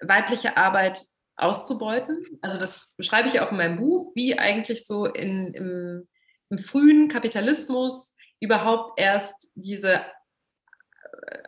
[0.00, 1.00] weibliche Arbeit
[1.36, 2.24] auszubeuten.
[2.40, 6.08] Also das beschreibe ich auch in meinem Buch, wie eigentlich so in, im,
[6.50, 10.00] im frühen Kapitalismus überhaupt erst diese äh,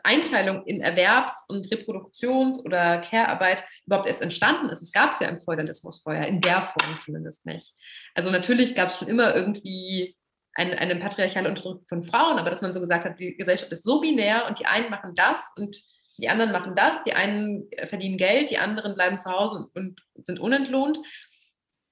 [0.05, 4.83] Einteilung in Erwerbs- und Reproduktions- oder Care-Arbeit überhaupt erst entstanden ist.
[4.83, 7.75] Es gab es ja im Feudalismus vorher, in der Form zumindest nicht.
[8.15, 10.17] Also natürlich gab es schon immer irgendwie
[10.55, 13.85] eine, eine patriarchale Unterdrückung von Frauen, aber dass man so gesagt hat, die Gesellschaft ist
[13.85, 15.77] so binär und die einen machen das und
[16.19, 20.01] die anderen machen das, die einen äh, verdienen Geld, die anderen bleiben zu Hause und,
[20.17, 20.99] und sind unentlohnt.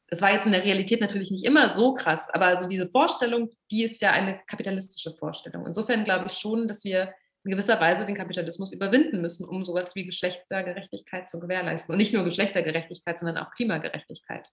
[0.09, 3.51] Das war jetzt in der Realität natürlich nicht immer so krass, aber also diese Vorstellung,
[3.71, 5.67] die ist ja eine kapitalistische Vorstellung.
[5.67, 7.13] Insofern glaube ich schon, dass wir
[7.45, 11.93] in gewisser Weise den Kapitalismus überwinden müssen, um sowas wie Geschlechtergerechtigkeit zu gewährleisten.
[11.93, 14.49] Und nicht nur Geschlechtergerechtigkeit, sondern auch Klimagerechtigkeit.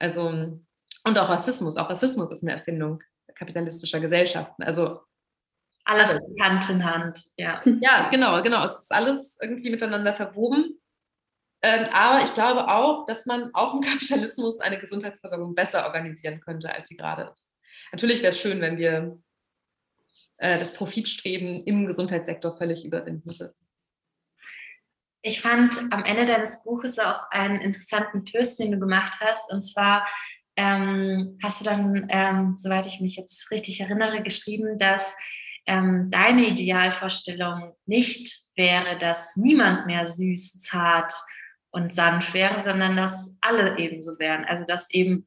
[0.00, 1.76] Also, und auch Rassismus.
[1.76, 3.00] Auch Rassismus ist eine Erfindung
[3.36, 4.64] kapitalistischer Gesellschaften.
[4.64, 5.00] Also
[5.88, 7.62] alles Hand in Hand, ja.
[7.80, 8.64] Ja, genau, genau.
[8.64, 10.78] Es ist alles irgendwie miteinander verwoben.
[11.62, 16.72] Ähm, aber ich glaube auch, dass man auch im Kapitalismus eine Gesundheitsversorgung besser organisieren könnte,
[16.72, 17.54] als sie gerade ist.
[17.90, 19.18] Natürlich wäre es schön, wenn wir
[20.36, 23.54] äh, das Profitstreben im Gesundheitssektor völlig überwinden würden.
[25.22, 29.50] Ich fand am Ende deines Buches auch einen interessanten Twist, den du gemacht hast.
[29.50, 30.06] Und zwar
[30.54, 35.16] ähm, hast du dann, ähm, soweit ich mich jetzt richtig erinnere, geschrieben, dass
[35.68, 41.12] ähm, deine Idealvorstellung nicht wäre, dass niemand mehr süß, zart
[41.70, 44.46] und sanft wäre, sondern dass alle ebenso wären.
[44.46, 45.26] Also dass eben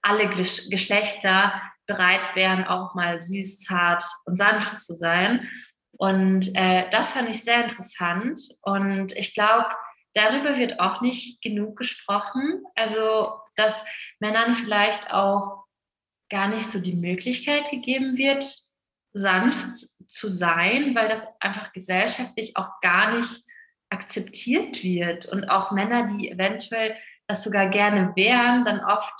[0.00, 5.46] alle Geschlechter bereit wären, auch mal süß, zart und sanft zu sein.
[5.92, 8.40] Und äh, das fand ich sehr interessant.
[8.62, 9.66] Und ich glaube,
[10.14, 12.62] darüber wird auch nicht genug gesprochen.
[12.74, 13.84] Also, dass
[14.18, 15.64] Männern vielleicht auch
[16.30, 18.67] gar nicht so die Möglichkeit gegeben wird,
[19.12, 23.42] sanft zu sein, weil das einfach gesellschaftlich auch gar nicht
[23.90, 25.26] akzeptiert wird.
[25.26, 26.96] Und auch Männer, die eventuell
[27.26, 29.14] das sogar gerne wären, dann oft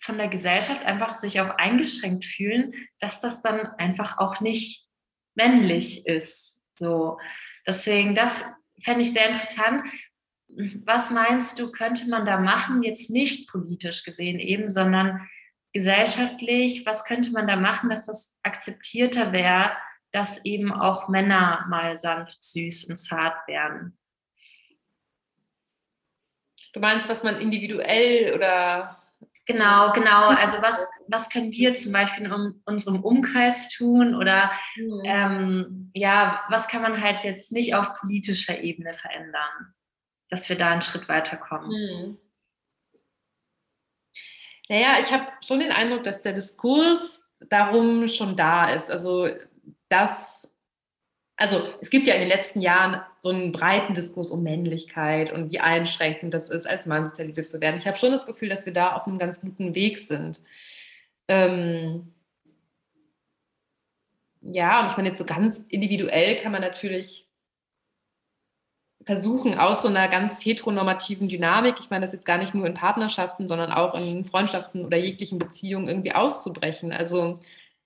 [0.00, 4.86] von der Gesellschaft einfach sich auch eingeschränkt fühlen, dass das dann einfach auch nicht
[5.34, 6.60] männlich ist.
[6.78, 7.18] So,
[7.66, 8.44] deswegen, das
[8.82, 9.86] fände ich sehr interessant.
[10.84, 15.28] Was meinst du, könnte man da machen, jetzt nicht politisch gesehen eben, sondern
[15.76, 19.72] gesellschaftlich, was könnte man da machen, dass das akzeptierter wäre,
[20.10, 23.98] dass eben auch Männer mal sanft, süß und zart werden?
[26.72, 29.02] Du meinst, was man individuell oder
[29.48, 30.28] Genau, genau.
[30.30, 35.02] Also was, was können wir zum Beispiel in unserem Umkreis tun oder mhm.
[35.04, 39.74] ähm, ja, was kann man halt jetzt nicht auf politischer Ebene verändern,
[40.30, 41.68] dass wir da einen Schritt weiterkommen?
[41.68, 42.18] Mhm.
[44.68, 48.90] Naja, ich habe schon den Eindruck, dass der Diskurs darum schon da ist.
[48.90, 49.28] Also,
[49.88, 50.52] dass,
[51.36, 55.52] also es gibt ja in den letzten Jahren so einen breiten Diskurs um Männlichkeit und
[55.52, 57.78] wie einschränkend das ist, als Mann sozialisiert zu werden.
[57.78, 60.40] Ich habe schon das Gefühl, dass wir da auf einem ganz guten Weg sind.
[61.28, 62.12] Ähm,
[64.40, 67.25] ja, und ich meine, jetzt so ganz individuell kann man natürlich
[69.06, 72.74] versuchen, aus so einer ganz heteronormativen Dynamik, ich meine das jetzt gar nicht nur in
[72.74, 76.92] Partnerschaften, sondern auch in Freundschaften oder jeglichen Beziehungen irgendwie auszubrechen.
[76.92, 77.34] Also,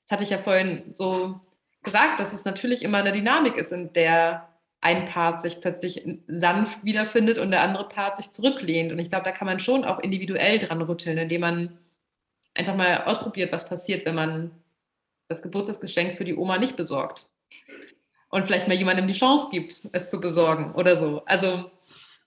[0.07, 1.39] das hatte ich ja vorhin so
[1.83, 4.49] gesagt, dass es natürlich immer eine Dynamik ist, in der
[4.81, 8.91] ein Part sich plötzlich sanft wiederfindet und der andere Part sich zurücklehnt.
[8.91, 11.79] Und ich glaube, da kann man schon auch individuell dran rütteln, indem man
[12.55, 14.53] einfach mal ausprobiert, was passiert, wenn man
[15.29, 17.27] das Geburtstagsgeschenk für die Oma nicht besorgt
[18.31, 21.23] und vielleicht mal jemandem die Chance gibt, es zu besorgen oder so.
[21.27, 21.71] Also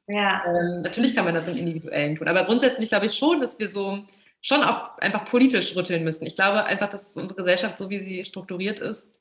[0.08, 0.44] ja.
[0.46, 3.68] ähm, natürlich kann man das im Individuellen tun, aber grundsätzlich glaube ich schon, dass wir
[3.68, 4.06] so
[4.42, 6.26] schon auch einfach politisch rütteln müssen.
[6.26, 9.20] Ich glaube einfach, dass unsere Gesellschaft, so wie sie strukturiert ist,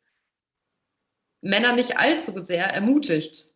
[1.40, 3.46] Männer nicht allzu sehr ermutigt,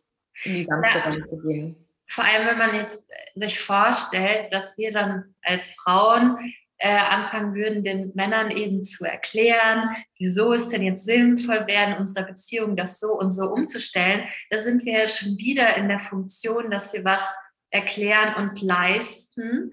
[0.43, 1.25] in die ja.
[1.25, 1.87] zu gehen.
[2.09, 6.37] Vor allem, wenn man jetzt sich vorstellt, dass wir dann als Frauen
[6.79, 11.97] äh, anfangen würden, den Männern eben zu erklären, wieso es denn jetzt sinnvoll wäre, in
[11.97, 15.99] unserer Beziehung das so und so umzustellen, da sind wir ja schon wieder in der
[15.99, 17.35] Funktion, dass wir was
[17.71, 19.71] erklären und leisten.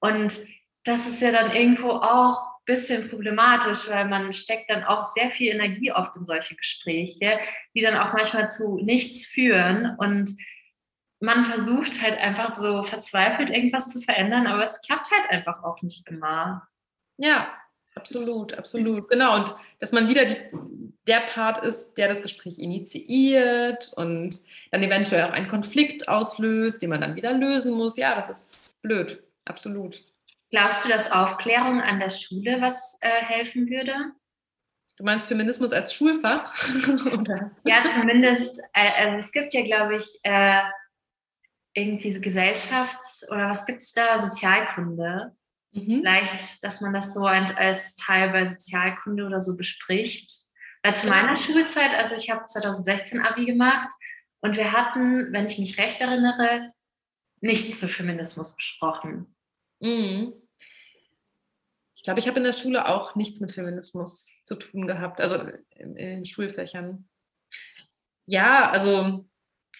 [0.00, 0.38] Und
[0.84, 5.30] das ist ja dann irgendwo auch ein bisschen problematisch, weil man steckt dann auch sehr
[5.30, 7.38] viel Energie oft in solche Gespräche,
[7.74, 9.94] die dann auch manchmal zu nichts führen.
[9.98, 10.30] Und
[11.20, 15.80] man versucht halt einfach so verzweifelt irgendwas zu verändern, aber es klappt halt einfach auch
[15.82, 16.66] nicht immer.
[17.16, 17.48] Ja,
[17.94, 19.08] absolut, absolut.
[19.08, 19.36] Genau.
[19.36, 20.36] Und dass man wieder die,
[21.06, 24.38] der Part ist, der das Gespräch initiiert und
[24.70, 27.96] dann eventuell auch einen Konflikt auslöst, den man dann wieder lösen muss.
[27.96, 29.22] Ja, das ist blöd.
[29.44, 30.02] Absolut.
[30.50, 33.94] Glaubst du, dass Aufklärung an der Schule was äh, helfen würde?
[34.96, 36.54] Du meinst Feminismus als Schulfach?
[37.64, 38.60] ja, zumindest.
[38.72, 40.60] Äh, also es gibt ja, glaube ich, äh,
[41.76, 44.18] irgendwie Gesellschafts- oder was gibt es da?
[44.18, 45.36] Sozialkunde.
[45.72, 46.00] Mhm.
[46.00, 50.32] Vielleicht, dass man das so als Teil bei Sozialkunde oder so bespricht.
[50.82, 53.88] Weil zu meiner Schulzeit, also ich habe 2016 Abi gemacht
[54.40, 56.72] und wir hatten, wenn ich mich recht erinnere,
[57.40, 59.34] nichts zu Feminismus besprochen.
[59.80, 60.32] Mhm.
[61.94, 65.36] Ich glaube, ich habe in der Schule auch nichts mit Feminismus zu tun gehabt, also
[65.70, 67.08] in, in den Schulfächern.
[68.26, 69.26] Ja, also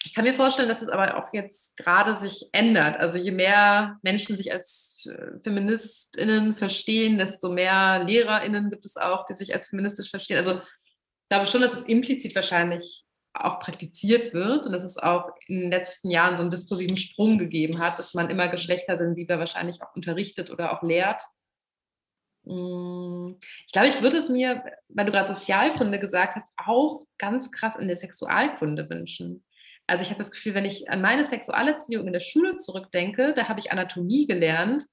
[0.07, 2.97] ich kann mir vorstellen, dass es aber auch jetzt gerade sich ändert.
[2.97, 9.25] Also je mehr Menschen sich als äh, Feministinnen verstehen, desto mehr Lehrerinnen gibt es auch,
[9.25, 10.37] die sich als feministisch verstehen.
[10.37, 13.03] Also ich glaube schon, dass es implizit wahrscheinlich
[13.33, 17.37] auch praktiziert wird und dass es auch in den letzten Jahren so einen diskursiven Sprung
[17.37, 21.21] gegeben hat, dass man immer geschlechtersensibler wahrscheinlich auch unterrichtet oder auch lehrt.
[22.45, 23.35] Mm,
[23.65, 27.75] ich glaube, ich würde es mir, weil du gerade Sozialkunde gesagt hast, auch ganz krass
[27.75, 29.43] in der Sexualkunde wünschen.
[29.87, 33.47] Also ich habe das Gefühl, wenn ich an meine Sexualerziehung in der Schule zurückdenke, da
[33.47, 34.83] habe ich Anatomie gelernt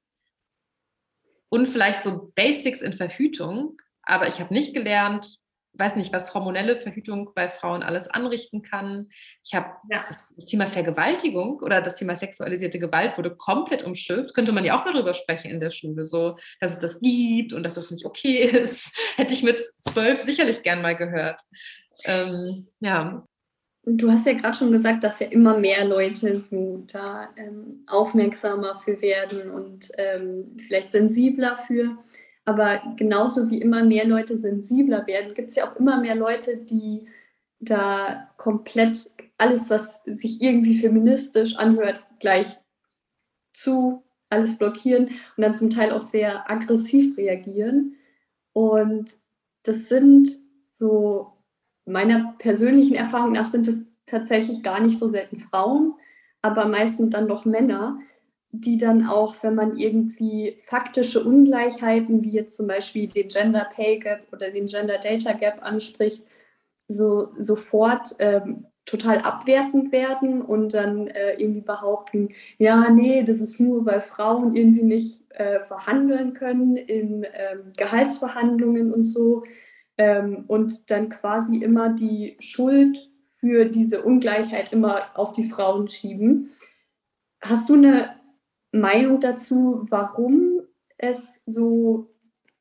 [1.49, 5.38] und vielleicht so Basics in Verhütung, aber ich habe nicht gelernt,
[5.76, 9.09] weiß nicht, was hormonelle Verhütung bei Frauen alles anrichten kann.
[9.45, 10.07] Ich habe ja.
[10.36, 14.34] das Thema Vergewaltigung oder das Thema sexualisierte Gewalt wurde komplett umschifft.
[14.34, 17.53] Könnte man ja auch mal drüber sprechen in der Schule, so, dass es das gibt
[17.53, 18.97] und dass das nicht okay ist.
[19.16, 21.40] Hätte ich mit zwölf sicherlich gern mal gehört.
[22.05, 23.26] Ähm, ja,
[23.87, 28.78] Du hast ja gerade schon gesagt, dass ja immer mehr Leute so da ähm, aufmerksamer
[28.80, 31.99] für werden und ähm, vielleicht sensibler für.
[32.47, 36.57] Aber genauso wie immer mehr Leute sensibler werden, gibt es ja auch immer mehr Leute,
[36.57, 37.07] die
[37.61, 39.07] da komplett
[39.39, 42.59] alles, was sich irgendwie feministisch anhört, gleich
[43.53, 45.07] zu, alles blockieren
[45.37, 47.97] und dann zum Teil auch sehr aggressiv reagieren.
[48.53, 49.12] Und
[49.62, 50.28] das sind
[50.72, 51.34] so
[51.87, 55.95] meiner persönlichen Erfahrung nach sind es tatsächlich gar nicht so selten Frauen,
[56.43, 57.99] aber meistens dann doch Männer,
[58.51, 63.99] die dann auch, wenn man irgendwie faktische Ungleichheiten, wie jetzt zum Beispiel den Gender Pay
[63.99, 66.22] Gap oder den Gender Data Gap anspricht,
[66.87, 72.28] so sofort ähm, total abwertend werden und dann äh, irgendwie behaupten,
[72.59, 78.93] ja, nee, das ist nur, weil Frauen irgendwie nicht äh, verhandeln können in ähm, Gehaltsverhandlungen
[78.93, 79.45] und so
[79.99, 86.51] ähm, und dann quasi immer die Schuld für diese Ungleichheit immer auf die Frauen schieben.
[87.40, 88.16] Hast du eine
[88.72, 90.62] Meinung dazu, warum
[90.99, 92.11] es so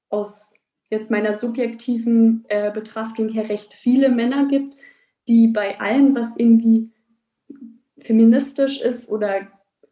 [0.10, 0.54] aus
[0.90, 4.78] jetzt meiner subjektiven äh, Betrachtung her recht viele Männer gibt,
[5.28, 6.92] die bei allem, was irgendwie
[7.98, 9.48] feministisch ist oder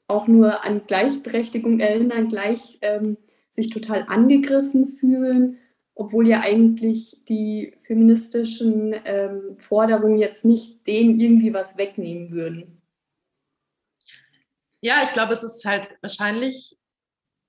[0.07, 3.17] auch nur an Gleichberechtigung erinnern, gleich ähm,
[3.49, 5.57] sich total angegriffen fühlen,
[5.95, 12.81] obwohl ja eigentlich die feministischen ähm, Forderungen jetzt nicht denen irgendwie was wegnehmen würden.
[14.79, 16.77] Ja, ich glaube, es ist halt wahrscheinlich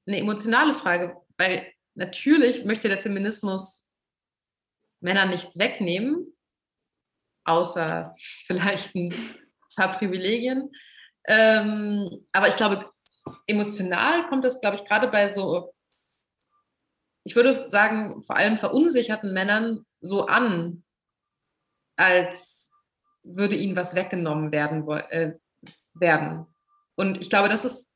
[0.07, 3.89] eine emotionale Frage, weil natürlich möchte der Feminismus
[5.01, 6.33] Männern nichts wegnehmen,
[7.45, 8.15] außer
[8.47, 9.15] vielleicht ein
[9.77, 10.71] paar Privilegien.
[11.25, 12.91] Ähm, aber ich glaube,
[13.47, 15.73] emotional kommt das, glaube ich, gerade bei so,
[17.25, 20.83] ich würde sagen, vor allem verunsicherten Männern so an,
[21.97, 22.73] als
[23.23, 24.89] würde ihnen was weggenommen werden.
[25.11, 25.35] Äh,
[25.95, 26.47] werden.
[26.97, 27.91] Und ich glaube, das ist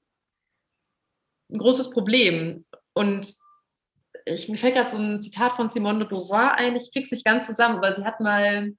[1.51, 2.65] ein großes Problem.
[2.93, 3.33] Und
[4.25, 7.13] ich, mir fällt gerade so ein Zitat von Simone de Beauvoir ein, ich kriege es
[7.13, 8.75] nicht ganz zusammen, weil sie hat mal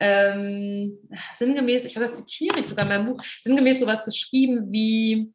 [0.00, 0.98] ähm,
[1.36, 5.32] sinngemäß, ich glaube, das zitiere ich sogar in meinem Buch, sinngemäß sowas geschrieben wie,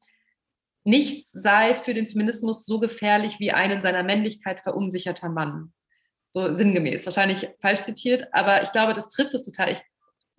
[0.83, 5.73] nichts sei für den Feminismus so gefährlich wie ein in seiner Männlichkeit verunsicherter Mann.
[6.31, 9.73] So sinngemäß, wahrscheinlich falsch zitiert, aber ich glaube, das trifft es total.
[9.73, 9.81] Ich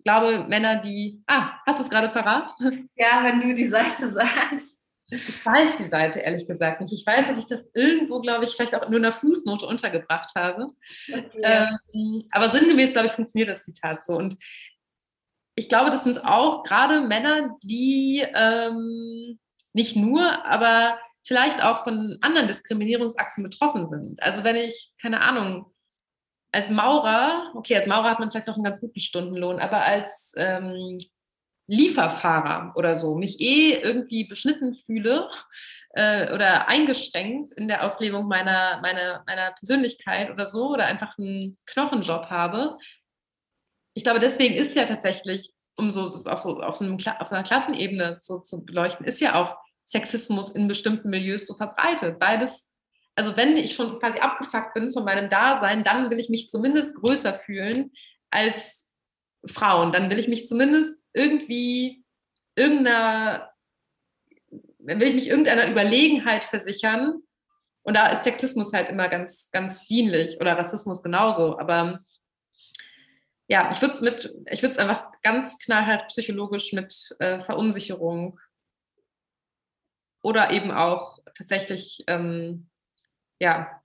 [0.03, 1.21] glaube, Männer, die.
[1.27, 2.51] Ah, hast du es gerade parat?
[2.95, 4.77] Ja, wenn du die Seite sagst.
[5.09, 6.93] Ich weiß die Seite ehrlich gesagt nicht.
[6.93, 10.31] Ich weiß, dass ich das irgendwo, glaube ich, vielleicht auch nur in einer Fußnote untergebracht
[10.35, 10.65] habe.
[11.07, 11.41] Okay.
[11.43, 14.15] Ähm, aber sinngemäß, glaube ich, funktioniert das Zitat so.
[14.15, 14.35] Und
[15.55, 19.39] ich glaube, das sind auch gerade Männer, die ähm,
[19.73, 24.21] nicht nur, aber vielleicht auch von anderen Diskriminierungsachsen betroffen sind.
[24.21, 25.65] Also wenn ich, keine Ahnung,
[26.51, 30.33] als Maurer, okay, als Maurer hat man vielleicht noch einen ganz guten Stundenlohn, aber als
[30.37, 30.99] ähm,
[31.67, 35.29] Lieferfahrer oder so, mich eh irgendwie beschnitten fühle
[35.93, 41.57] äh, oder eingeschränkt in der Auslebung meiner, meiner, meiner Persönlichkeit oder so oder einfach einen
[41.65, 42.77] Knochenjob habe.
[43.95, 47.35] Ich glaube, deswegen ist ja tatsächlich, um so, auch so auf, so einem, auf so
[47.35, 52.19] einer Klassenebene so zu beleuchten, ist ja auch Sexismus in bestimmten Milieus so verbreitet.
[52.19, 52.69] Beides,
[53.15, 56.95] also wenn ich schon quasi abgefuckt bin von meinem Dasein, dann will ich mich zumindest
[56.95, 57.91] größer fühlen
[58.31, 58.91] als
[59.45, 59.91] Frauen.
[59.91, 62.03] Dann will ich mich zumindest irgendwie
[62.55, 63.51] irgendeiner,
[64.79, 67.21] will ich mich irgendeiner Überlegenheit versichern.
[67.83, 71.59] Und da ist Sexismus halt immer ganz, ganz dienlich oder Rassismus genauso.
[71.59, 71.99] Aber
[73.47, 78.39] ja, ich würde es mit, ich würde es einfach ganz knallhart psychologisch mit äh, Verunsicherung
[80.21, 82.69] oder eben auch tatsächlich ähm,
[83.39, 83.81] ja,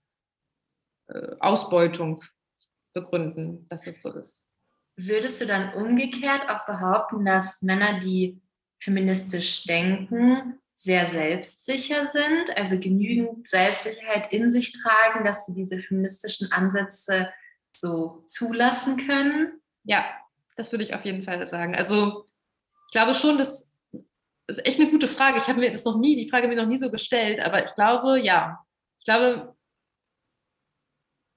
[1.09, 2.23] äh, Ausbeutung
[2.93, 4.47] begründen, dass es so ist.
[4.97, 8.41] Würdest du dann umgekehrt auch behaupten, dass Männer, die
[8.81, 16.53] feministisch denken, sehr selbstsicher sind, also genügend Selbstsicherheit in sich tragen, dass sie diese feministischen
[16.53, 17.33] Ansätze
[17.81, 19.61] so zulassen können?
[19.85, 20.05] Ja,
[20.57, 21.75] das würde ich auf jeden Fall sagen.
[21.75, 22.27] Also
[22.87, 23.73] ich glaube schon, das
[24.47, 25.39] ist echt eine gute Frage.
[25.39, 27.75] Ich habe mir das noch nie, die Frage mir noch nie so gestellt, aber ich
[27.75, 28.59] glaube, ja.
[28.99, 29.55] Ich glaube,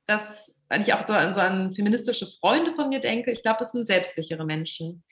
[0.08, 3.60] dass wenn ich auch so an, so an feministische Freunde von mir denke, ich glaube,
[3.60, 5.04] das sind selbstsichere Menschen,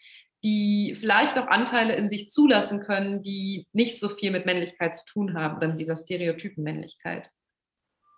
[0.41, 5.05] die vielleicht auch Anteile in sich zulassen können, die nicht so viel mit Männlichkeit zu
[5.05, 7.29] tun haben oder mit dieser stereotypen Männlichkeit.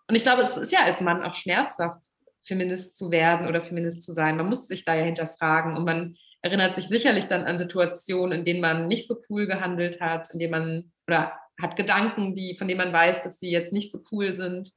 [0.07, 2.05] Und ich glaube, es ist ja als Mann auch schmerzhaft,
[2.45, 4.37] Feminist zu werden oder Feminist zu sein.
[4.37, 8.45] Man muss sich da ja hinterfragen und man erinnert sich sicherlich dann an Situationen, in
[8.45, 12.67] denen man nicht so cool gehandelt hat, in denen man oder hat Gedanken, die, von
[12.67, 14.71] denen man weiß, dass die jetzt nicht so cool sind.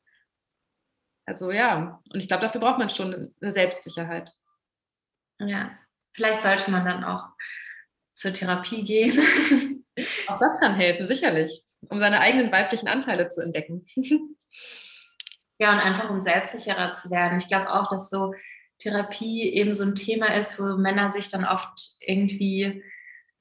[1.27, 4.31] Also ja, und ich glaube, dafür braucht man schon eine Selbstsicherheit.
[5.39, 5.71] Ja,
[6.13, 7.25] vielleicht sollte man dann auch
[8.13, 9.85] zur Therapie gehen.
[10.27, 13.87] Auch das kann helfen, sicherlich, um seine eigenen weiblichen Anteile zu entdecken.
[15.59, 17.39] Ja, und einfach um selbstsicherer zu werden.
[17.39, 18.35] Ich glaube auch, dass so
[18.79, 22.83] Therapie eben so ein Thema ist, wo Männer sich dann oft irgendwie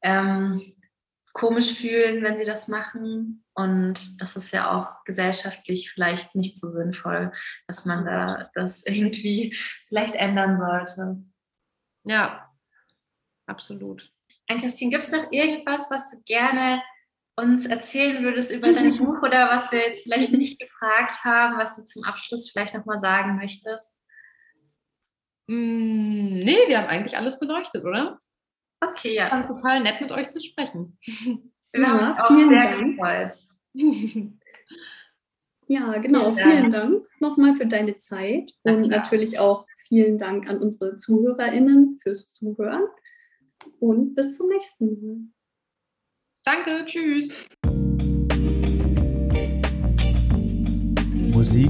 [0.03, 0.73] ähm,
[1.33, 3.43] komisch fühlen, wenn sie das machen.
[3.55, 7.31] Und das ist ja auch gesellschaftlich vielleicht nicht so sinnvoll,
[7.67, 9.55] dass man da das irgendwie
[9.87, 11.23] vielleicht ändern sollte.
[12.05, 12.49] Ja,
[13.47, 14.11] absolut.
[14.47, 16.81] Ann-Christine, gibt es noch irgendwas, was du gerne
[17.35, 21.75] uns erzählen würdest über dein Buch oder was wir jetzt vielleicht nicht gefragt haben, was
[21.75, 23.91] du zum Abschluss vielleicht nochmal sagen möchtest?
[25.47, 28.19] Mm, nee, wir haben eigentlich alles beleuchtet, oder?
[28.81, 29.29] Okay, ja.
[29.29, 30.97] Fand total nett mit euch zu sprechen.
[31.71, 33.33] Wir haben Ja, uns auch vielen sehr Dank.
[35.67, 36.31] Ja, genau.
[36.33, 36.51] Vielen Dank.
[36.51, 38.99] Vielen Dank nochmal für deine Zeit Na und klar.
[38.99, 42.83] natürlich auch vielen Dank an unsere ZuhörerInnen fürs Zuhören
[43.79, 45.27] und bis zum nächsten Mal.
[46.45, 47.47] Danke, tschüss.
[51.31, 51.69] Musik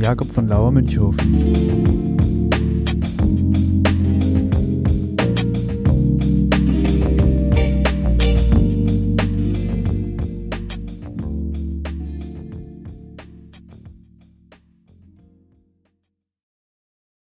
[0.00, 2.07] Jakob von Lauer Münchhofen.